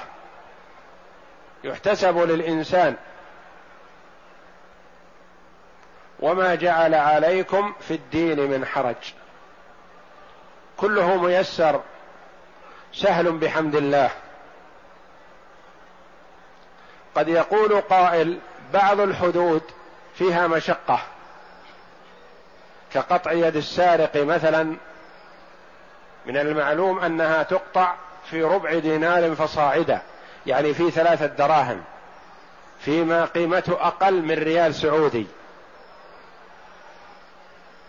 يحتسب 1.63 2.17
للإنسان. 2.17 2.95
وما 6.19 6.55
جعل 6.55 6.95
عليكم 6.95 7.73
في 7.79 7.93
الدين 7.93 8.39
من 8.39 8.65
حرج. 8.65 9.13
كله 10.77 11.17
ميسر. 11.17 11.81
سهل 12.93 13.31
بحمد 13.31 13.75
الله. 13.75 14.09
قد 17.15 17.27
يقول 17.27 17.81
قائل 17.81 18.39
بعض 18.73 18.99
الحدود 18.99 19.61
فيها 20.15 20.47
مشقة. 20.47 20.99
كقطع 22.93 23.31
يد 23.31 23.55
السارق 23.55 24.15
مثلا 24.15 24.75
من 26.25 26.37
المعلوم 26.37 26.99
أنها 26.99 27.43
تقطع 27.43 27.95
في 28.29 28.43
ربع 28.43 28.79
دينار 28.79 29.35
فصاعدا 29.35 30.01
يعني 30.45 30.73
في 30.73 30.91
ثلاثة 30.91 31.25
دراهم 31.25 31.83
فيما 32.79 33.25
قيمته 33.25 33.87
أقل 33.87 34.21
من 34.21 34.31
ريال 34.31 34.75
سعودي. 34.75 35.27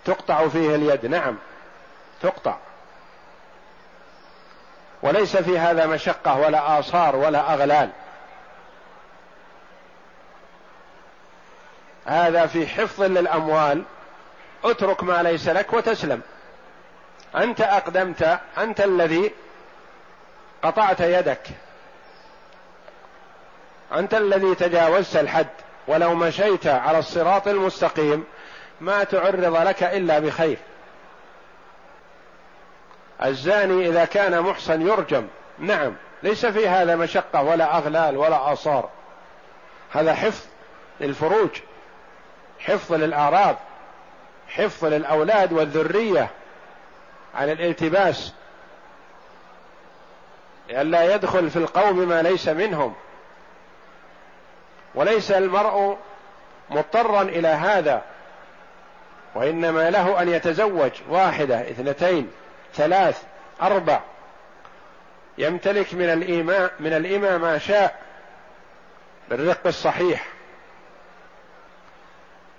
تقطع 0.04 0.48
فيه 0.48 0.74
اليد 0.74 1.06
نعم 1.06 1.36
تقطع. 2.22 2.56
وليس 5.04 5.36
في 5.36 5.58
هذا 5.58 5.86
مشقة 5.86 6.38
ولا 6.38 6.78
آثار 6.78 7.16
ولا 7.16 7.54
أغلال. 7.54 7.90
هذا 12.06 12.46
في 12.46 12.66
حفظ 12.66 13.02
للأموال 13.02 13.84
اترك 14.64 15.04
ما 15.04 15.22
ليس 15.22 15.48
لك 15.48 15.72
وتسلم. 15.72 16.20
أنت 17.36 17.60
أقدمت 17.60 18.38
أنت 18.58 18.80
الذي 18.80 19.32
قطعت 20.62 21.00
يدك. 21.00 21.48
أنت 23.92 24.14
الذي 24.14 24.54
تجاوزت 24.54 25.16
الحد. 25.16 25.46
ولو 25.88 26.14
مشيت 26.14 26.66
على 26.66 26.98
الصراط 26.98 27.48
المستقيم 27.48 28.24
ما 28.80 29.04
تعرض 29.04 29.56
لك 29.56 29.82
إلا 29.82 30.18
بخير. 30.18 30.58
الزاني 33.22 33.88
إذا 33.88 34.04
كان 34.04 34.40
محصن 34.40 34.82
يرجم. 34.82 35.26
نعم 35.58 35.92
ليس 36.22 36.46
في 36.46 36.68
هذا 36.68 36.96
مشقة 36.96 37.42
ولا 37.42 37.76
أغلال 37.76 38.16
ولا 38.16 38.52
اثار 38.52 38.88
هذا 39.92 40.14
حفظ 40.14 40.46
للفروج 41.00 41.50
حفظ 42.58 42.92
للأعراض 42.92 43.56
حفظ 44.48 44.84
للأولاد 44.84 45.52
والذرية 45.52 46.30
عن 47.34 47.50
الالتباس. 47.50 48.32
لئلا 50.68 51.14
يدخل 51.14 51.50
في 51.50 51.56
القوم 51.56 52.08
ما 52.08 52.22
ليس 52.22 52.48
منهم. 52.48 52.94
وليس 54.94 55.30
المرء 55.30 55.98
مضطرا 56.70 57.22
إلى 57.22 57.48
هذا 57.48 58.02
وإنما 59.34 59.90
له 59.90 60.22
أن 60.22 60.28
يتزوج 60.28 60.90
واحدة 61.08 61.60
اثنتين. 61.60 62.30
ثلاث 62.76 63.22
أربع. 63.62 64.00
يمتلك 65.38 65.94
من 65.94 66.04
الإيماء 66.12 66.72
من 66.80 66.92
الإماء 66.92 67.38
ما 67.38 67.58
شاء 67.58 68.00
بالرق 69.30 69.66
الصحيح. 69.66 70.26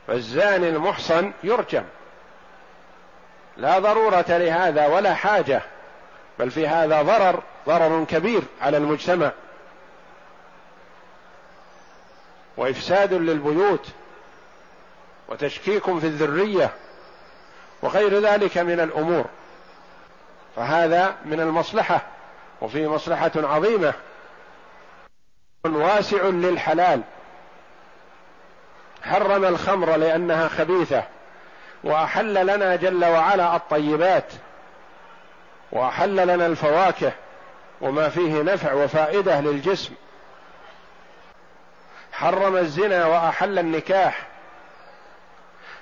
فالزاني 0.08 0.70
المحصن 0.70 1.32
يرجم. 1.44 1.84
لا 3.58 3.80
ضرورة 3.80 4.26
لهذا 4.28 4.88
ولا 4.88 5.14
حاجة 5.14 5.62
بل 6.40 6.52
في 6.52 6.68
هذا 6.68 7.02
ضرر 7.02 7.44
ضرر 7.68 8.06
كبير 8.06 8.42
على 8.62 8.78
المجتمع. 8.78 9.32
وإفساد 12.58 13.14
للبيوت 13.14 13.88
وتشكيك 15.28 15.84
في 15.84 16.08
الذرية 16.08 16.72
وغير 17.82 18.20
ذلك 18.20 18.58
من 18.58 18.80
الأمور. 18.80 19.26
فهذا 20.56 21.16
من 21.26 21.40
المصلحة 21.40 22.02
وفيه 22.62 22.92
مصلحة 22.92 23.32
عظيمة. 23.36 23.94
واسع 25.66 26.24
للحلال. 26.24 27.02
حرم 29.04 29.46
الخمر 29.46 29.96
لأنها 29.96 30.48
خبيثة 30.48 31.04
وأحل 31.84 32.48
لنا 32.48 32.76
جل 32.76 33.06
وعلا 33.06 33.56
الطيبات 33.56 34.34
وأحل 35.72 36.28
لنا 36.28 36.46
الفواكه 36.46 37.12
وما 37.82 38.10
فيه 38.10 38.42
نفع 38.42 38.74
وفائدة 38.74 39.42
للجسم. 39.42 39.94
حرم 42.12 42.56
الزنا 42.56 43.06
وأحل 43.06 43.60
النكاح. 43.60 44.28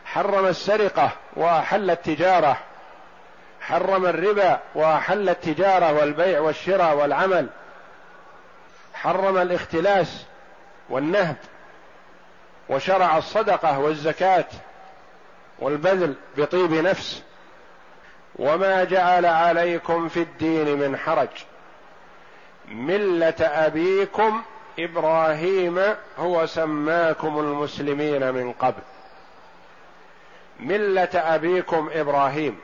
حرم 0.05 0.45
السرقة 0.45 1.09
وأحل 1.35 1.91
التجارة. 1.91 2.57
حرم 3.67 4.05
الربا 4.05 4.59
وأحل 4.75 5.29
التجارة 5.29 5.93
والبيع 5.93 6.39
والشراء 6.39 6.95
والعمل. 6.95 7.47
حرم 8.93 9.37
الاختلاس 9.37 10.25
والنهب 10.89 11.35
وشرع 12.69 13.17
الصدقة 13.17 13.79
والزكاة 13.79 14.45
والبذل 15.59 16.15
بطيب 16.37 16.73
نفس. 16.73 17.23
وما 18.35 18.83
جعل 18.83 19.25
عليكم 19.25 20.09
في 20.09 20.19
الدين 20.19 20.77
من 20.77 20.97
حرج. 20.97 21.29
ملة 22.67 23.41
أبيكم 23.41 24.41
إبراهيم 24.79 25.79
هو 26.19 26.45
سماكم 26.45 27.39
المسلمين 27.39 28.33
من 28.33 28.51
قبل. 28.51 28.81
ملة 30.59 31.09
أبيكم 31.13 31.89
إبراهيم. 31.93 32.59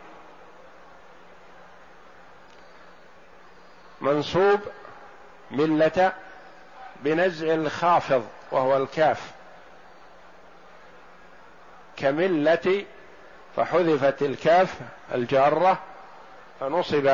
منصوب 4.01 4.59
ملة 5.51 6.13
بنزع 7.03 7.53
الخافض 7.53 8.27
وهو 8.51 8.77
الكاف. 8.77 9.31
كملة 11.97 12.85
فحذفت 13.55 14.21
الكاف 14.21 14.75
الجارة 15.15 15.79
فنصب 16.59 17.07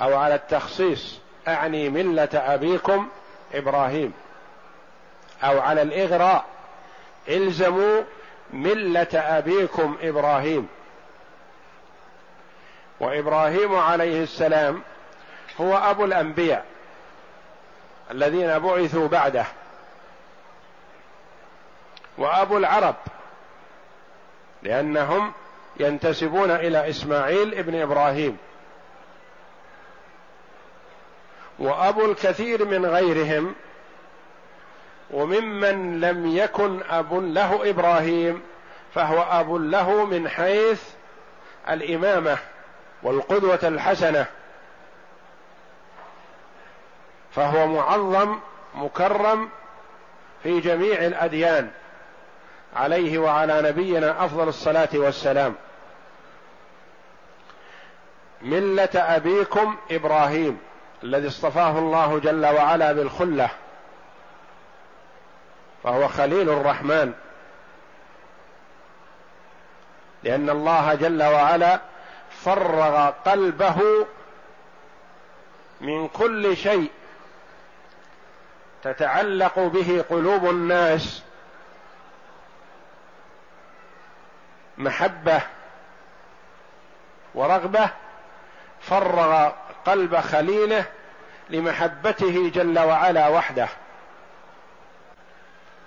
أو 0.00 0.16
على 0.16 0.34
التخصيص 0.34 1.18
أعني 1.48 1.88
ملة 1.88 2.28
أبيكم 2.34 3.08
إبراهيم. 3.54 4.12
أو 5.42 5.60
على 5.60 5.82
الإغراء 5.82 6.44
إلزموا 7.28 8.02
ملة 8.52 9.08
أبيكم 9.14 9.96
إبراهيم. 10.02 10.68
وإبراهيم 13.00 13.74
عليه 13.74 14.22
السلام 14.22 14.82
هو 15.60 15.76
أبو 15.76 16.04
الأنبياء 16.04 16.64
الذين 18.10 18.58
بعثوا 18.58 19.08
بعده. 19.08 19.44
وأبو 22.18 22.58
العرب 22.58 22.94
لأنهم 24.62 25.32
ينتسبون 25.80 26.50
إلى 26.50 26.90
إسماعيل 26.90 27.54
ابن 27.54 27.80
إبراهيم. 27.82 28.38
وأبو 31.58 32.04
الكثير 32.04 32.64
من 32.64 32.86
غيرهم 32.86 33.54
وممن 35.10 36.00
لم 36.00 36.36
يكن 36.36 36.82
أب 36.90 37.14
له 37.14 37.70
إبراهيم 37.70 38.42
فهو 38.94 39.22
أب 39.22 39.54
له 39.54 40.04
من 40.04 40.28
حيث 40.28 40.82
الإمامة. 41.70 42.38
والقدوة 43.02 43.58
الحسنة 43.62 44.26
فهو 47.34 47.66
معظم 47.66 48.38
مكرم 48.74 49.48
في 50.42 50.60
جميع 50.60 50.98
الأديان 50.98 51.70
عليه 52.76 53.18
وعلى 53.18 53.62
نبينا 53.62 54.24
أفضل 54.24 54.48
الصلاة 54.48 54.88
والسلام. 54.94 55.54
ملة 58.42 58.88
أبيكم 58.94 59.76
إبراهيم 59.90 60.58
الذي 61.02 61.28
اصطفاه 61.28 61.78
الله 61.78 62.18
جل 62.18 62.46
وعلا 62.46 62.92
بالخلة 62.92 63.48
فهو 65.82 66.08
خليل 66.08 66.50
الرحمن. 66.50 67.12
لأن 70.22 70.50
الله 70.50 70.94
جل 70.94 71.22
وعلا 71.22 71.80
فرغ 72.44 73.10
قلبه 73.10 74.06
من 75.80 76.08
كل 76.08 76.56
شيء 76.56 76.90
تتعلق 78.82 79.58
به 79.58 80.04
قلوب 80.10 80.50
الناس 80.50 81.22
محبة 84.78 85.42
ورغبة 87.34 87.90
فرغ 88.80 89.52
قلب 89.86 90.16
خليله 90.16 90.84
لمحبته 91.50 92.50
جل 92.54 92.78
وعلا 92.78 93.28
وحده. 93.28 93.68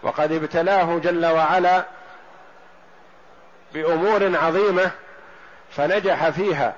وقد 0.04 0.32
ابتلاه 0.32 0.98
جل 0.98 1.26
وعلا 1.26 1.86
بأمور 3.74 4.38
عظيمة 4.38 4.92
فنجح 5.72 6.30
فيها 6.30 6.76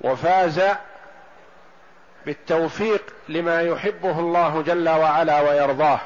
وفاز 0.00 0.62
بالتوفيق 2.26 3.14
لما 3.28 3.62
يحبه 3.62 4.20
الله 4.20 4.62
جل 4.62 4.88
وعلا 4.88 5.40
ويرضاه. 5.40 6.00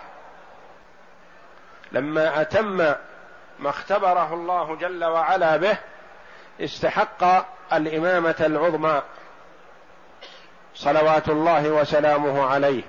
لما 1.93 2.41
أتم 2.41 2.77
ما 3.59 3.71
اختبره 3.71 4.35
الله 4.35 4.77
جل 4.77 5.05
وعلا 5.05 5.57
به 5.57 5.77
استحق 6.61 7.25
الإمامة 7.73 8.37
العظمى 8.41 9.03
صلوات 10.75 11.29
الله 11.29 11.69
وسلامه 11.69 12.47
عليه. 12.47 12.83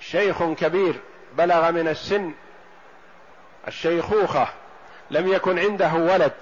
شيخ 0.00 0.42
كبير 0.42 1.00
بلغ 1.32 1.70
من 1.70 1.88
السن 1.88 2.34
الشيخوخة 3.68 4.48
لم 5.10 5.32
يكن 5.32 5.58
عنده 5.58 5.94
ولد. 5.94 6.32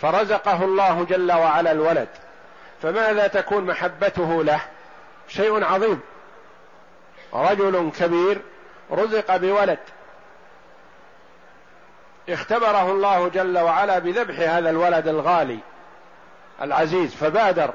فرزقه 0.00 0.64
الله 0.64 1.04
جل 1.04 1.32
وعلا 1.32 1.72
الولد. 1.72 2.08
فماذا 2.82 3.26
تكون 3.26 3.64
محبته 3.64 4.44
له؟ 4.44 4.60
شيء 5.28 5.64
عظيم. 5.64 6.00
رجل 7.34 7.90
كبير 7.98 8.40
رزق 8.90 9.36
بولد. 9.36 9.78
اختبره 12.28 12.90
الله 12.90 13.28
جل 13.28 13.58
وعلا 13.58 13.98
بذبح 13.98 14.34
هذا 14.40 14.70
الولد 14.70 15.08
الغالي 15.08 15.58
العزيز 16.62 17.14
فبادر 17.14 17.74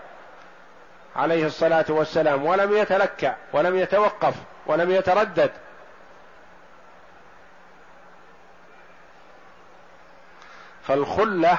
عليه 1.16 1.46
الصلاة 1.46 1.86
والسلام 1.90 2.46
ولم 2.46 2.78
يتلكع 2.78 3.36
ولم 3.54 3.78
يتوقف 3.78 4.34
ولم 4.66 4.92
يتردد. 4.92 5.52
فالخلة 10.90 11.58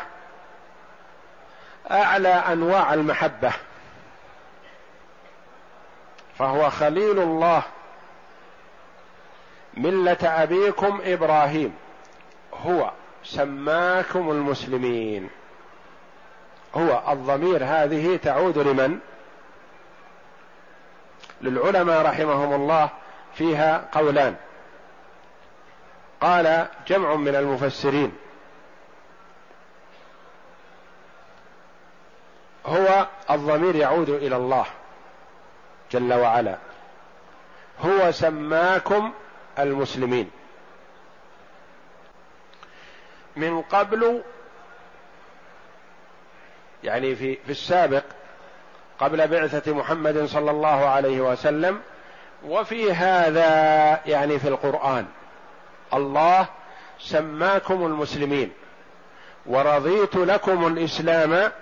أعلى 1.90 2.28
أنواع 2.28 2.94
المحبة. 2.94 3.52
فهو 6.38 6.70
خليل 6.70 7.18
الله. 7.18 7.62
ملة 9.74 10.18
أبيكم 10.22 11.00
إبراهيم. 11.04 11.74
هو 12.54 12.90
سماكم 13.24 14.30
المسلمين. 14.30 15.30
هو 16.74 17.02
الضمير 17.12 17.64
هذه 17.64 18.16
تعود 18.16 18.58
لمن؟ 18.58 18.98
للعلماء 21.40 22.02
رحمهم 22.02 22.52
الله 22.52 22.88
فيها 23.34 23.88
قولان. 23.92 24.36
قال 26.20 26.66
جمع 26.86 27.14
من 27.14 27.36
المفسرين. 27.36 28.12
هو 32.70 33.06
الضمير 33.30 33.76
يعود 33.76 34.08
إلى 34.08 34.36
الله 34.36 34.66
جل 35.92 36.14
وعلا. 36.14 36.56
هو 37.80 38.10
سماكم 38.10 39.12
المسلمين. 39.58 40.30
من 43.36 43.62
قبل 43.62 44.22
يعني 46.84 47.14
في 47.14 47.36
في 47.36 47.50
السابق 47.50 48.02
قبل 48.98 49.28
بعثة 49.28 49.72
محمد 49.74 50.24
صلى 50.24 50.50
الله 50.50 50.88
عليه 50.88 51.20
وسلم 51.20 51.80
وفي 52.44 52.92
هذا 52.92 53.50
يعني 54.06 54.38
في 54.38 54.48
القرآن 54.48 55.06
الله 55.94 56.46
سماكم 56.98 57.86
المسلمين 57.86 58.52
ورضيت 59.46 60.16
لكم 60.16 60.66
الإسلام 60.66 61.52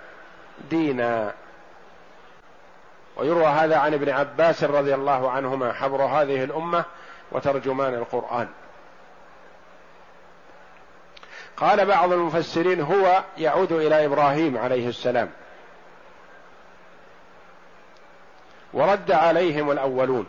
دينا. 0.69 1.33
ويروى 3.17 3.45
هذا 3.45 3.77
عن 3.77 3.93
ابن 3.93 4.09
عباس 4.09 4.63
رضي 4.63 4.95
الله 4.95 5.31
عنهما 5.31 5.73
حبر 5.73 6.01
هذه 6.01 6.43
الأمة 6.43 6.85
وترجمان 7.31 7.93
القرآن. 7.93 8.47
قال 11.57 11.85
بعض 11.85 12.11
المفسرين 12.13 12.81
هو 12.81 13.23
يعود 13.37 13.71
إلى 13.71 14.05
إبراهيم 14.05 14.57
عليه 14.57 14.89
السلام. 14.89 15.29
ورد 18.73 19.11
عليهم 19.11 19.71
الأولون. 19.71 20.25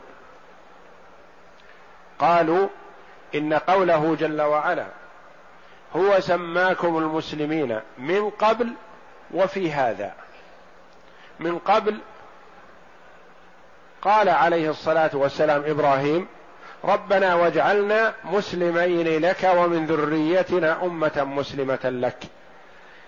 قالوا 2.19 2.69
إن 3.35 3.55
قوله 3.55 4.17
جل 4.21 4.43
وعلا 4.43 4.87
هو 5.97 6.21
سماكم 6.21 6.99
المسلمين 6.99 7.81
من 7.99 8.31
قبل 8.31 8.73
وفي 9.35 9.73
هذا. 9.73 10.13
من 11.41 11.59
قبل 11.59 11.99
قال 14.03 14.29
عليه 14.29 14.71
الصلاة 14.71 15.11
والسلام 15.15 15.63
إبراهيم 15.67 16.27
ربنا 16.85 17.35
واجعلنا 17.35 18.15
مسلمين 18.25 19.21
لك 19.21 19.51
ومن 19.57 19.87
ذريتنا 19.87 20.83
أمة 20.83 21.25
مسلمة 21.25 21.79
لك. 21.85 22.19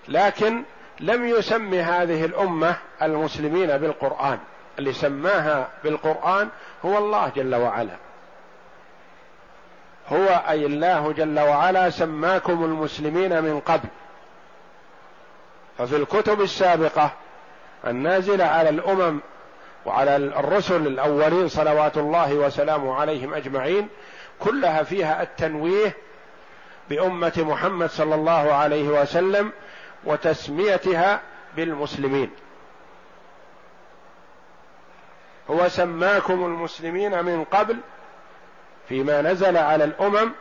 لكن 0.07 0.63
لم 0.99 1.27
يسم 1.27 1.73
هذه 1.73 2.25
الأمة 2.25 2.75
المسلمين 3.01 3.77
بالقرآن. 3.77 4.39
اللي 4.79 4.93
سماها 4.93 5.69
بالقرآن 5.83 6.49
هو 6.85 6.97
الله 6.97 7.31
جل 7.35 7.55
وعلا. 7.55 7.95
هو 10.09 10.43
أي 10.49 10.65
الله 10.65 11.11
جل 11.11 11.39
وعلا 11.39 11.89
سماكم 11.89 12.63
المسلمين 12.63 13.43
من 13.43 13.59
قبل. 13.59 13.87
ففي 15.77 15.95
الكتب 15.95 16.41
السابقة 16.41 17.11
النازلة 17.87 18.45
على 18.45 18.69
الأمم 18.69 19.19
وعلى 19.85 20.15
الرسل 20.15 20.87
الأولين 20.87 21.47
صلوات 21.47 21.97
الله 21.97 22.33
وسلامه 22.33 22.95
عليهم 22.95 23.33
أجمعين 23.33 23.89
كلها 24.39 24.83
فيها 24.83 25.21
التنويه 25.21 25.97
بأمة 26.89 27.33
محمد 27.37 27.89
صلى 27.89 28.15
الله 28.15 28.53
عليه 28.53 29.01
وسلم 29.01 29.51
وتسميتها 30.03 31.21
بالمسلمين. 31.55 32.31
هو 35.49 35.67
سماكم 35.69 36.45
المسلمين 36.45 37.25
من 37.25 37.43
قبل 37.43 37.77
فيما 38.89 39.21
نزل 39.21 39.57
على 39.57 39.83
الأمم 39.83 40.31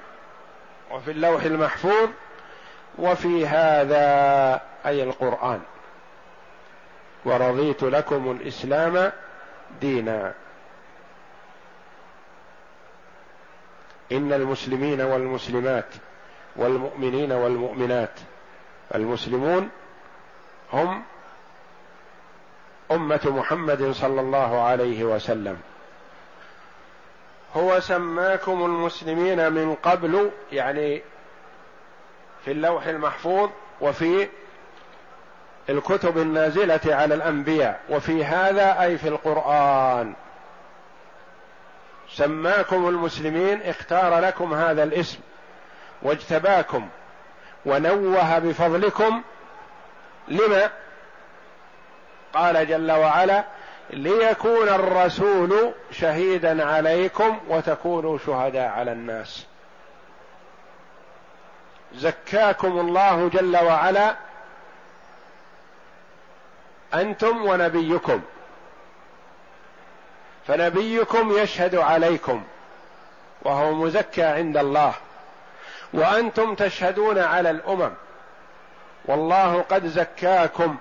وفي 0.91 1.11
اللوح 1.11 1.43
المحفوظ 1.43 2.09
وفي 2.99 3.47
هذا 3.47 4.61
أي 4.87 5.03
القرآن. 5.03 5.61
ورضيت 7.25 7.83
لكم 7.83 8.31
الإسلام 8.31 9.13
دينا. 9.81 10.35
إن 14.13 14.33
المسلمين 14.33 15.01
والمسلمات 15.01 15.89
والمؤمنين 16.57 17.33
والمؤمنات 17.33 18.21
المسلمون 18.95 19.71
هم 20.73 21.03
أمة 22.91 23.21
محمد 23.25 23.91
صلى 23.91 24.21
الله 24.21 24.61
عليه 24.61 25.05
وسلم. 25.05 25.61
هو 27.57 27.81
سماكم 27.81 28.65
المسلمين 28.65 29.53
من 29.53 29.75
قبل 29.75 30.31
يعني 30.53 31.03
في 32.45 32.51
اللوح 32.51 32.87
المحفوظ 32.87 33.51
وفي 33.81 34.29
الكتب 35.69 36.19
النازلة 36.19 36.81
على 36.87 37.15
الأنبياء 37.15 37.81
وفي 37.91 38.25
هذا 38.25 38.83
أي 38.83 38.99
في 38.99 39.09
القرآن. 39.09 40.15
سماكم 42.11 42.89
المسلمين 42.89 43.63
اختار 43.63 44.19
لكم 44.19 44.55
هذا 44.55 44.83
الاسم 44.83 45.19
واجتباكم 46.03 46.89
ونوه 47.67 48.39
بفضلكم. 48.39 49.23
لما؟ 50.29 50.71
قال 52.35 52.69
جل 52.69 52.93
وعلا 52.93 53.45
ليكون 53.91 54.69
الرسول 54.69 55.73
شهيدا 55.91 56.65
عليكم 56.65 57.41
وتكونوا 57.49 58.19
شهداء 58.19 58.69
على 58.69 58.93
الناس. 58.93 59.47
زكاكم 61.95 62.79
الله 62.79 63.29
جل 63.29 63.57
وعلا 63.57 64.17
أنتم 66.95 67.45
ونبيكم. 67.45 68.23
فنبيكم 70.47 71.39
يشهد 71.39 71.75
عليكم 71.75 72.45
وهو 73.43 73.75
مزكى 73.75 74.23
عند 74.23 74.57
الله. 74.57 74.95
وأنتم 75.95 76.55
تشهدون 76.55 77.19
على 77.19 77.51
الأمم. 77.51 77.91
والله 79.05 79.65
قد 79.71 79.87
زكاكم 79.87 80.77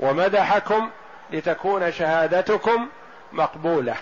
ومدحكم 0.00 0.90
لتكون 1.30 1.92
شهادتكم 1.92 2.88
مقبولة. 3.32 3.96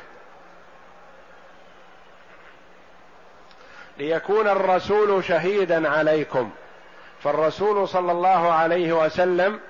ليكون 3.99 4.49
الرسول 4.49 5.25
شهيدا 5.25 5.89
عليكم. 5.89 6.51
فالرسول 7.23 7.89
صلى 7.89 8.13
الله 8.13 8.53
عليه 8.53 8.93
وسلم 8.93 9.61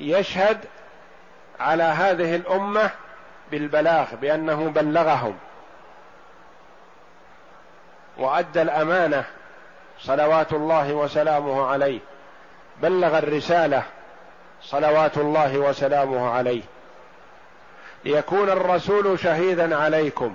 يشهد 0.00 0.64
على 1.60 1.82
هذه 1.82 2.36
الأمة 2.36 2.90
بالبلاغ 3.50 4.14
بأنه 4.14 4.70
بلغهم. 4.70 5.38
وأدى 8.18 8.62
الأمانة 8.62 9.24
صلوات 10.00 10.52
الله 10.52 10.92
وسلامه 10.92 11.66
عليه. 11.66 11.98
بلغ 12.82 13.18
الرسالة 13.18 13.82
صلوات 14.62 15.18
الله 15.18 15.58
وسلامه 15.58 16.30
عليه. 16.30 16.62
ليكون 18.04 18.50
الرسول 18.50 19.18
شهيدا 19.18 19.76
عليكم. 19.76 20.34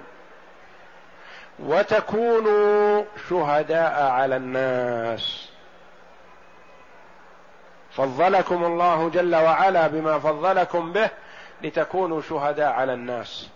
وتكونوا 1.60 3.04
شهداء 3.30 4.04
على 4.04 4.36
الناس. 4.36 5.45
فضلكم 7.98 8.64
الله 8.64 9.10
جل 9.10 9.36
وعلا 9.36 9.88
بما 9.88 10.20
فضلكم 10.20 10.94
به 10.94 11.10
لتكونوا 11.62 12.22
شهداء 12.22 12.72
على 12.72 12.94
الناس. 12.94 13.50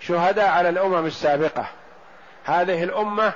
شهداء 0.00 0.48
على 0.48 0.68
الأمم 0.68 1.06
السابقة. 1.06 1.66
هذه 2.44 2.84
الأمة 2.84 3.32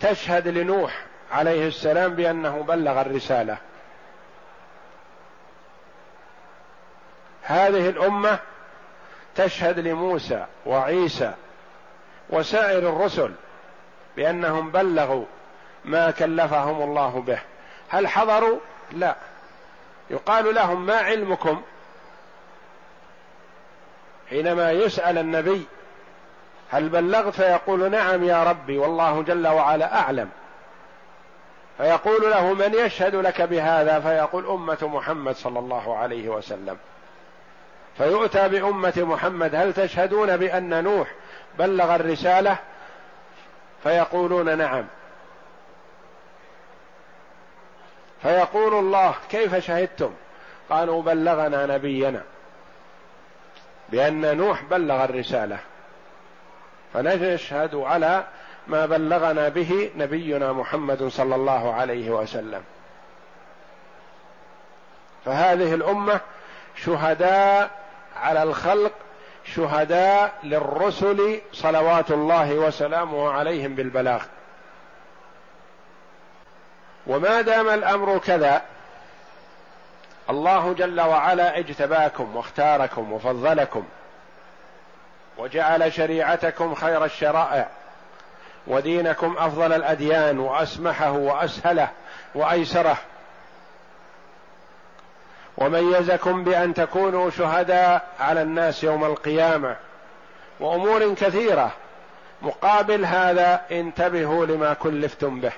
تشهد 0.00 0.48
لنوح 0.48 1.04
عليه 1.32 1.68
السلام 1.68 2.14
بأنه 2.14 2.62
بلغ 2.62 3.00
الرسالة. 3.00 3.56
هذه 7.42 7.88
الأمة 7.88 8.38
تشهد 9.34 9.78
لموسى 9.78 10.46
وعيسى 10.66 11.34
وسائر 12.30 12.78
الرسل 12.78 13.32
بأنهم 14.16 14.70
بلغوا 14.70 15.24
ما 15.84 16.10
كلفهم 16.10 16.82
الله 16.82 17.24
به. 17.26 17.38
هل 17.88 18.08
حضروا؟ 18.08 18.58
لا. 18.92 19.16
يقال 20.10 20.54
لهم 20.54 20.86
ما 20.86 20.96
علمكم 20.96 21.62
حينما 24.30 24.72
يسأل 24.72 25.18
النبي 25.18 25.66
هل 26.70 26.88
بلغت 26.88 27.34
فيقول 27.34 27.90
نعم 27.90 28.24
يا 28.24 28.44
ربي 28.44 28.78
والله 28.78 29.22
جل 29.22 29.46
وعلا 29.46 30.00
أعلم. 30.00 30.28
فيقول 31.78 32.30
له 32.30 32.52
من 32.52 32.74
يشهد 32.74 33.14
لك 33.14 33.42
بهذا؟ 33.42 34.00
فيقول 34.00 34.46
أمة 34.46 34.78
محمد 34.82 35.36
صلى 35.36 35.58
الله 35.58 35.96
عليه 35.96 36.28
وسلم. 36.28 36.76
فيؤتى 37.98 38.48
بأمة 38.48 38.92
محمد 38.96 39.54
هل 39.54 39.72
تشهدون 39.72 40.36
بأن 40.36 40.84
نوح 40.84 41.08
بلغ 41.58 41.94
الرسالة؟ 41.94 42.56
فيقولون 43.82 44.58
نعم. 44.58 44.84
فيقول 48.22 48.74
الله 48.74 49.14
كيف 49.30 49.54
شهدتم؟ 49.54 50.12
قالوا 50.70 51.02
بلغنا 51.02 51.66
نبينا. 51.66 52.22
بأن 53.88 54.36
نوح 54.36 54.62
بلغ 54.62 55.04
الرسالة. 55.04 55.58
فنشهد 56.94 57.74
على 57.74 58.24
ما 58.66 58.86
بلغنا 58.86 59.48
به 59.48 59.90
نبينا 59.96 60.52
محمد 60.52 61.08
صلى 61.08 61.34
الله 61.34 61.74
عليه 61.74 62.10
وسلم. 62.10 62.62
فهذه 65.24 65.74
الأمة 65.74 66.20
شهداء 66.76 67.70
على 68.16 68.42
الخلق 68.42 68.92
شهداء 69.54 70.34
للرسل 70.44 71.40
صلوات 71.52 72.10
الله 72.10 72.54
وسلامه 72.54 73.30
عليهم 73.30 73.74
بالبلاغ. 73.74 74.22
وما 77.06 77.40
دام 77.40 77.68
الأمر 77.68 78.18
كذا 78.18 78.62
الله 80.30 80.72
جل 80.72 81.00
وعلا 81.00 81.58
اجتباكم 81.58 82.36
واختاركم 82.36 83.12
وفضلكم 83.12 83.84
وجعل 85.38 85.92
شريعتكم 85.92 86.74
خير 86.74 87.04
الشرائع 87.04 87.68
ودينكم 88.66 89.36
أفضل 89.38 89.72
الأديان 89.72 90.38
وأسمحه 90.38 91.12
وأسهله 91.12 91.88
وأيسره. 92.34 92.96
وميزكم 95.58 96.44
بأن 96.44 96.74
تكونوا 96.74 97.30
شهداء 97.30 98.08
على 98.20 98.42
الناس 98.42 98.84
يوم 98.84 99.04
القيامة 99.04 99.76
وأمور 100.60 101.14
كثيرة 101.14 101.70
مقابل 102.42 103.04
هذا 103.04 103.60
انتبهوا 103.70 104.46
لما 104.46 104.74
كلفتم 104.74 105.40
به. 105.40 105.52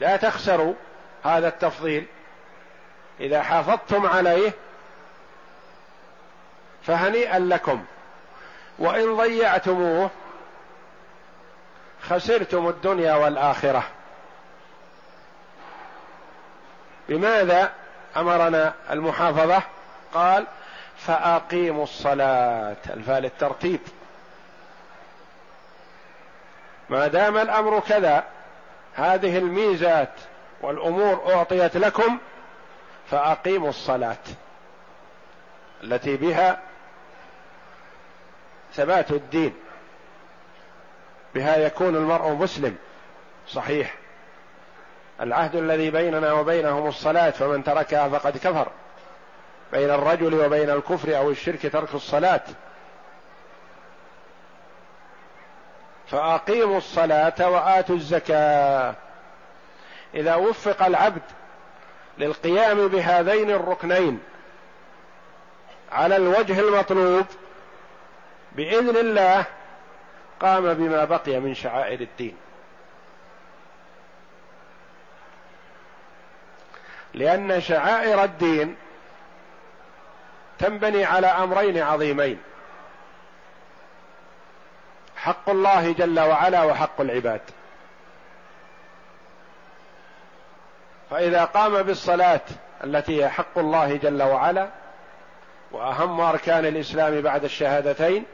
لا 0.00 0.16
تخسروا 0.16 0.74
هذا 1.24 1.48
التفضيل. 1.48 2.06
إذا 3.20 3.42
حافظتم 3.42 4.06
عليه 4.06 4.52
فهنيئا 6.86 7.38
لكم. 7.38 7.84
وإن 8.78 9.16
ضيعتموه 9.16 10.10
خسرتم 12.02 12.68
الدنيا 12.68 13.14
والآخرة. 13.14 13.82
بماذا 17.08 17.72
أمرنا 18.16 18.74
المحافظة؟ 18.90 19.62
قال 20.14 20.46
فأقيموا 20.98 21.84
الصلاة. 21.84 22.76
الفاء 22.90 23.20
للترتيب 23.20 23.80
ما 26.88 27.06
دام 27.06 27.36
الأمر 27.36 27.80
كذا 27.80 28.24
هذه 28.98 29.38
الميزات 29.38 30.12
والأمور 30.62 31.34
أعطيت 31.34 31.76
لكم 31.76 32.18
فأقيموا 33.10 33.68
الصلاة. 33.68 34.16
التي 35.84 36.16
بها 36.16 36.60
ثبات 38.74 39.10
الدين. 39.10 39.54
بها 41.34 41.56
يكون 41.56 41.96
المرء 41.96 42.32
مسلم. 42.32 42.76
صحيح. 43.48 43.94
العهد 45.20 45.56
الذي 45.56 45.90
بيننا 45.90 46.32
وبينهم 46.32 46.86
الصلاة 46.86 47.30
فمن 47.30 47.64
تركها 47.64 48.08
فقد 48.08 48.38
كفر. 48.38 48.68
بين 49.72 49.90
الرجل 49.90 50.34
وبين 50.34 50.70
الكفر 50.70 51.16
أو 51.16 51.30
الشرك 51.30 51.72
ترك 51.72 51.94
الصلاة. 51.94 52.44
فأقيموا 56.10 56.78
الصلاة 56.78 57.50
وآتوا 57.50 57.96
الزكاة. 57.96 58.94
إذا 60.14 60.34
وفق 60.34 60.82
العبد 60.82 61.22
للقيام 62.18 62.88
بهذين 62.88 63.50
الركنين 63.50 64.20
على 65.92 66.16
الوجه 66.16 66.60
المطلوب 66.60 67.26
بإذن 68.52 68.96
الله 68.96 69.44
قام 70.40 70.74
بما 70.74 71.04
بقي 71.04 71.40
من 71.40 71.54
شعائر 71.54 72.00
الدين. 72.00 72.36
لأن 77.14 77.60
شعائر 77.60 78.24
الدين 78.24 78.76
تنبني 80.58 81.04
على 81.04 81.26
أمرين 81.26 81.78
عظيمين. 81.78 82.38
حق 85.18 85.50
الله 85.50 85.92
جل 85.92 86.20
وعلا 86.20 86.64
وحق 86.64 87.00
العباد. 87.00 87.40
فإذا 91.10 91.44
قام 91.44 91.82
بالصلاة 91.82 92.40
التي 92.84 93.24
هي 93.24 93.28
حق 93.28 93.58
الله 93.58 93.96
جل 93.96 94.22
وعلا 94.22 94.68
وأهم 95.72 96.20
أركان 96.20 96.66
الإسلام 96.66 97.20
بعد 97.20 97.44
الشهادتين 97.44 98.24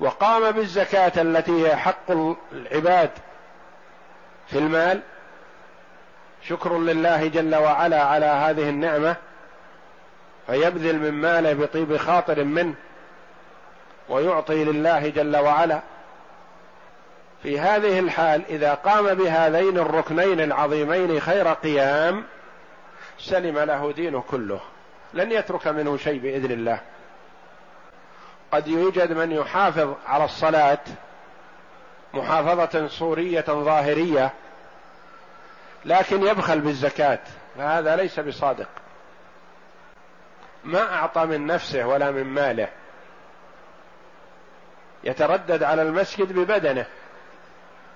وقام 0.00 0.50
بالزكاة 0.50 1.12
التي 1.16 1.66
هي 1.66 1.76
حق 1.76 2.10
العباد 2.52 3.10
في 4.46 4.58
المال 4.58 5.00
شكر 6.42 6.78
لله 6.78 7.26
جل 7.26 7.54
وعلا 7.56 8.02
على 8.02 8.26
هذه 8.26 8.68
النعمة 8.68 9.16
فيبذل 10.46 10.98
من 10.98 11.10
ماله 11.10 11.52
بطيب 11.52 11.96
خاطر 11.96 12.44
منه 12.44 12.74
ويعطي 14.08 14.64
لله 14.64 15.08
جل 15.08 15.36
وعلا. 15.36 15.80
في 17.42 17.60
هذه 17.60 17.98
الحال 17.98 18.42
إذا 18.48 18.74
قام 18.74 19.14
بهذين 19.14 19.78
الركنين 19.78 20.40
العظيمين 20.40 21.20
خير 21.20 21.48
قيام 21.48 22.24
سلم 23.18 23.58
له 23.58 23.92
دينه 23.92 24.24
كله. 24.30 24.60
لن 25.14 25.32
يترك 25.32 25.66
منه 25.66 25.96
شيء 25.96 26.20
بإذن 26.20 26.50
الله. 26.50 26.80
قد 28.52 28.68
يوجد 28.68 29.12
من 29.12 29.32
يحافظ 29.32 29.94
على 30.06 30.24
الصلاة 30.24 30.78
محافظة 32.14 32.88
صورية 32.88 33.44
ظاهرية 33.48 34.32
لكن 35.84 36.26
يبخل 36.26 36.60
بالزكاة 36.60 37.18
فهذا 37.56 37.96
ليس 37.96 38.20
بصادق. 38.20 38.68
ما 40.64 40.94
أعطى 40.94 41.24
من 41.24 41.46
نفسه 41.46 41.86
ولا 41.86 42.10
من 42.10 42.24
ماله. 42.24 42.68
يتردد 45.04 45.62
على 45.62 45.82
المسجد 45.82 46.32
ببدنه. 46.32 46.86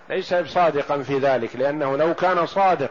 ليس 0.08 0.34
صادقا 0.34 1.02
في 1.02 1.18
ذلك 1.18 1.56
لأنه 1.56 1.96
لو 1.96 2.14
كان 2.14 2.46
صادق 2.46 2.90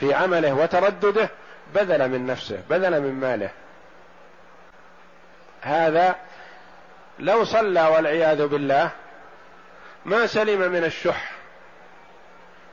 في 0.00 0.14
عمله 0.14 0.54
وتردده 0.54 1.28
بذل 1.74 2.08
من 2.08 2.26
نفسه 2.26 2.58
بذل 2.70 3.00
من 3.00 3.12
ماله. 3.12 3.50
هذا 5.62 6.16
لو 7.18 7.44
صلى 7.44 7.82
والعياذ 7.82 8.46
بالله 8.46 8.90
ما 10.04 10.26
سلم 10.26 10.72
من 10.72 10.84
الشح. 10.84 11.32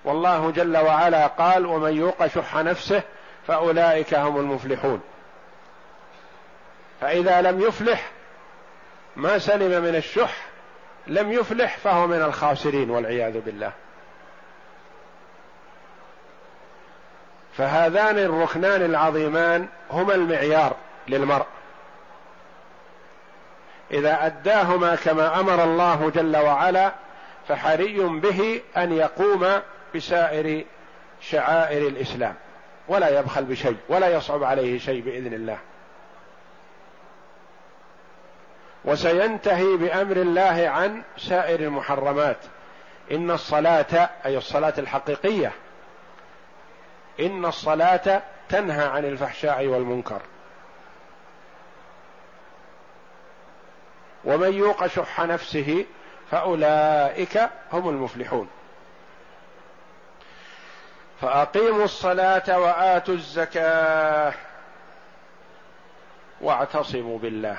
والله 0.03 0.51
جل 0.51 0.77
وعلا 0.77 1.27
قال 1.27 1.65
ومن 1.65 1.97
يوق 1.97 2.27
شح 2.27 2.55
نفسه 2.55 3.01
فأولئك 3.47 4.13
هم 4.13 4.37
المفلحون. 4.37 5.01
فإذا 7.01 7.41
لم 7.41 7.61
يفلح 7.61 8.11
ما 9.15 9.37
سلم 9.37 9.83
من 9.83 9.95
الشح 9.95 10.48
لم 11.10 11.32
يفلح 11.32 11.78
فهو 11.78 12.07
من 12.07 12.22
الخاسرين 12.22 12.89
والعياذ 12.89 13.39
بالله. 13.39 13.72
فهذان 17.57 18.18
الركنان 18.18 18.82
العظيمان 18.82 19.68
هما 19.91 20.16
المعيار 20.16 20.76
للمرء. 21.07 21.45
إذا 23.91 24.26
أداهما 24.26 24.95
كما 24.95 25.39
أمر 25.39 25.64
الله 25.64 26.12
جل 26.16 26.38
وعلا 26.38 26.91
فحري 27.47 27.99
به 27.99 28.62
أن 28.78 28.93
يقوم 28.93 29.62
بسائر 29.95 30.66
شعائر 31.22 31.88
الإسلام. 31.88 32.36
ولا 32.88 33.20
يبخل 33.20 33.43
بشيء 33.43 33.78
ولا 33.89 34.07
يصعب 34.07 34.43
عليه 34.43 34.80
شيء 34.80 35.01
بإذن 35.01 35.34
الله. 35.34 35.57
وسينتهي 38.86 39.77
بأمر 39.77 40.17
الله 40.17 40.69
عن 40.69 41.03
سائر 41.17 41.59
المحرمات. 41.59 42.38
إن 43.11 43.32
الصلاة 43.32 44.09
أي 44.25 44.38
الصلاة 44.38 44.73
الحقيقية 44.77 45.51
إن 47.19 47.45
الصلاة 47.45 48.21
تنهى 48.49 48.86
عن 48.86 49.05
الفحشاء 49.05 49.65
والمنكر. 49.65 50.21
ومن 54.25 54.53
يوق 54.53 54.88
شح 54.88 55.21
نفسه 55.21 55.86
فأولئك 56.32 57.49
هم 57.73 57.89
المفلحون. 57.89 58.49
فأقيموا 61.21 61.84
الصلاة 61.84 62.59
وآتوا 62.59 63.13
الزكاة 63.13 64.34
واعتصموا 66.41 67.19
بالله. 67.19 67.57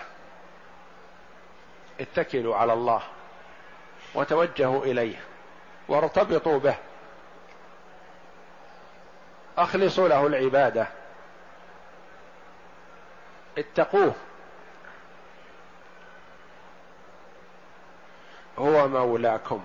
اتكلوا 2.01 2.57
على 2.57 2.73
الله 2.73 3.03
وتوجهوا 4.15 4.85
إليه 4.85 5.17
وارتبطوا 5.89 6.59
به. 6.59 6.75
أخلصوا 9.59 10.09
له 10.09 10.27
العبادة. 10.27 10.87
اتقوه. 13.59 14.15
هو 18.59 18.89
مولاكم. 18.89 19.65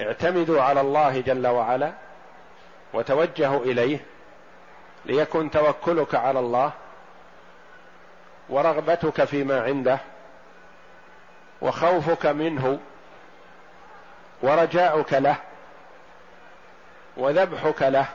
اعتمدوا 0.00 0.62
على 0.62 0.80
الله 0.80 1.20
جل 1.20 1.46
وعلا 1.46 1.92
وتوجهوا 2.92 3.60
إليه 3.60 4.04
ليكن 5.04 5.50
توكلك 5.50 6.14
على 6.14 6.38
الله 6.38 6.72
ورغبتك 8.50 9.24
فيما 9.24 9.62
عنده 9.62 9.98
وخوفك 11.62 12.26
منه 12.26 12.78
ورجاؤك 14.42 15.12
له 15.12 15.36
وذبحك 17.16 17.82
له 17.82 18.06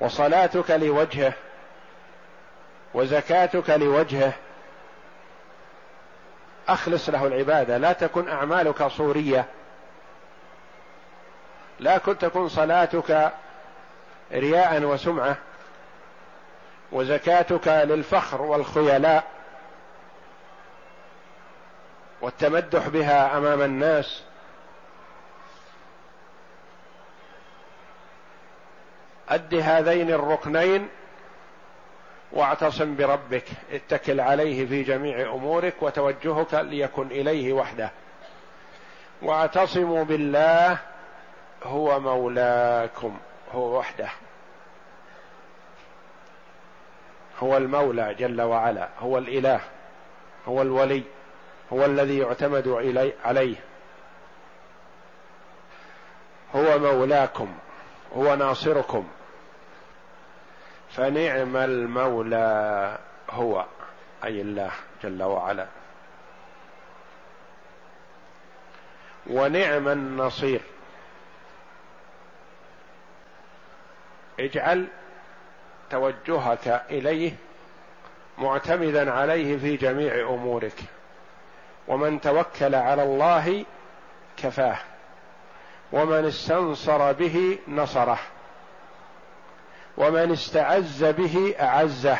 وصلاتك 0.00 0.70
لوجهه 0.70 1.32
وزكاتك 2.94 3.70
لوجهه. 3.70 4.32
أخلص 6.68 7.08
له 7.08 7.26
العبادة. 7.26 7.78
لا 7.78 7.92
تكن 7.92 8.28
أعمالك 8.28 8.86
صورية. 8.86 9.44
لا 11.80 11.98
كن 11.98 12.18
تكن 12.18 12.48
صلاتك 12.48 13.32
رياء 14.32 14.82
وسمعة. 14.82 15.36
وزكاتك 16.92 17.68
للفخر 17.68 18.42
والخيلاء 18.42 19.24
والتمدح 22.20 22.88
بها 22.88 23.38
أمام 23.38 23.62
الناس. 23.62 24.22
أد 29.28 29.54
هذين 29.54 30.10
الركنين 30.10 30.88
واعتصم 32.32 32.96
بربك 32.96 33.44
اتكل 33.72 34.20
عليه 34.20 34.66
في 34.66 34.82
جميع 34.82 35.32
أمورك 35.34 35.74
وتوجهك 35.80 36.54
ليكن 36.54 37.06
إليه 37.06 37.52
وحده. 37.52 37.90
واعتصموا 39.22 40.04
بالله 40.04 40.78
هو 41.62 42.00
مولاكم 42.00 43.18
هو 43.52 43.78
وحده. 43.78 44.08
هو 47.42 47.56
المولى 47.56 48.14
جل 48.14 48.42
وعلا 48.42 48.88
هو 48.98 49.18
الإله 49.18 49.60
هو 50.48 50.62
الولي 50.62 51.02
هو 51.72 51.84
الذي 51.84 52.18
يعتمد 52.18 52.68
عليه. 53.24 53.56
هو 56.54 56.78
مولاكم 56.78 57.54
هو 58.16 58.34
ناصركم. 58.34 59.08
فنعم 60.90 61.56
المولى 61.56 62.98
هو 63.30 63.66
أي 64.24 64.40
الله 64.40 64.70
جل 65.02 65.22
وعلا. 65.22 65.66
ونعم 69.26 69.88
النصير. 69.88 70.60
اجعل 74.40 74.88
توجهك 75.92 76.82
إليه 76.90 77.32
معتمدا 78.38 79.12
عليه 79.12 79.58
في 79.58 79.76
جميع 79.76 80.28
أمورك 80.28 80.78
ومن 81.88 82.20
توكل 82.20 82.74
على 82.74 83.02
الله 83.02 83.64
كفاه 84.36 84.76
ومن 85.92 86.24
استنصر 86.24 87.12
به 87.12 87.58
نصره 87.68 88.18
ومن 89.96 90.32
استعز 90.32 91.04
به 91.04 91.54
أعزه 91.60 92.18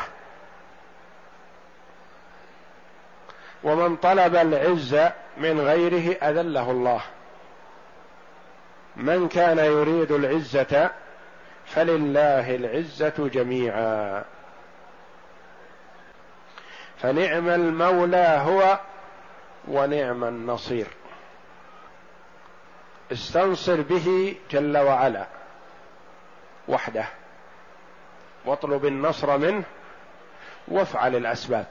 ومن 3.63 3.95
طلب 3.95 4.35
العز 4.35 4.97
من 5.37 5.59
غيره 5.59 6.17
أذله 6.29 6.71
الله. 6.71 7.01
من 8.95 9.27
كان 9.27 9.57
يريد 9.57 10.11
العزة 10.11 10.89
فلله 11.65 12.55
العزة 12.55 13.29
جميعا. 13.33 14.23
فنعم 16.97 17.49
المولى 17.49 18.41
هو 18.45 18.79
ونعم 19.67 20.23
النصير. 20.23 20.87
استنصر 23.11 23.81
به 23.81 24.35
جل 24.51 24.77
وعلا 24.77 25.25
وحده 26.67 27.05
واطلب 28.45 28.85
النصر 28.85 29.37
منه 29.37 29.63
وافعل 30.67 31.15
الأسباب. 31.15 31.67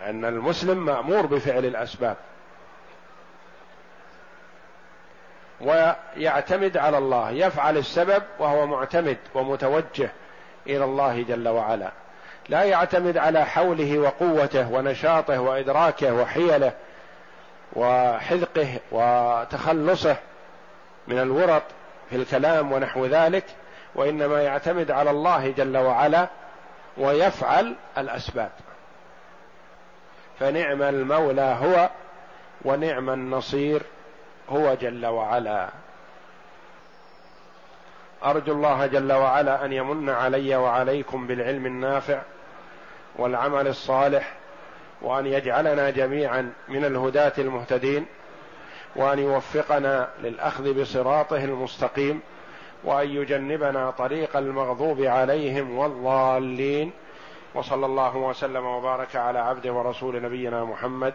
أن 0.00 0.24
المسلم 0.24 0.84
مأمور 0.84 1.26
بفعل 1.26 1.64
الأسباب. 1.64 2.16
ويعتمد 5.62 6.76
على 6.76 6.98
الله 6.98 7.30
يفعل 7.30 7.76
السبب 7.76 8.22
وهو 8.38 8.66
معتمد 8.66 9.16
ومتوجه 9.34 10.10
إلى 10.66 10.84
الله 10.84 11.22
جل 11.22 11.48
وعلا. 11.48 11.90
لا 12.48 12.62
يعتمد 12.62 13.18
على 13.18 13.44
حوله 13.44 13.98
وقوته 13.98 14.72
ونشاطه 14.72 15.40
وإدراكه 15.40 16.14
وحيله 16.14 16.72
وحذقه 17.72 18.80
وتخلصه 18.92 20.16
من 21.08 21.18
الورط 21.18 21.62
في 22.10 22.16
الكلام 22.16 22.72
ونحو 22.72 23.06
ذلك 23.06 23.44
وإنما 23.94 24.42
يعتمد 24.42 24.90
على 24.90 25.10
الله 25.10 25.50
جل 25.50 25.76
وعلا 25.76 26.28
ويفعل 26.96 27.74
الأسباب. 27.98 28.50
فنعم 30.40 30.82
المولى 30.82 31.56
هو 31.62 31.90
ونعم 32.64 33.10
النصير 33.10 33.82
هو 34.52 34.74
جل 34.74 35.06
وعلا. 35.06 35.68
أرجو 38.24 38.52
الله 38.52 38.86
جل 38.86 39.12
وعلا 39.12 39.64
أن 39.64 39.72
يمن 39.72 40.10
علي 40.10 40.56
وعليكم 40.56 41.26
بالعلم 41.26 41.66
النافع 41.66 42.22
والعمل 43.16 43.66
الصالح 43.66 44.32
وأن 45.02 45.26
يجعلنا 45.26 45.90
جميعا 45.90 46.52
من 46.68 46.84
الهداة 46.84 47.32
المهتدين 47.38 48.06
وأن 48.96 49.18
يوفقنا 49.18 50.08
للأخذ 50.22 50.80
بصراطه 50.80 51.44
المستقيم 51.44 52.20
وأن 52.84 53.08
يجنبنا 53.08 53.90
طريق 53.90 54.36
المغضوب 54.36 55.00
عليهم 55.00 55.78
والضالين. 55.78 56.92
وصلى 57.54 57.86
الله 57.86 58.16
وسلم 58.16 58.66
وبارك 58.66 59.16
على 59.16 59.38
عبده 59.38 59.72
ورسول 59.72 60.22
نبينا 60.22 60.64
محمد 60.64 61.14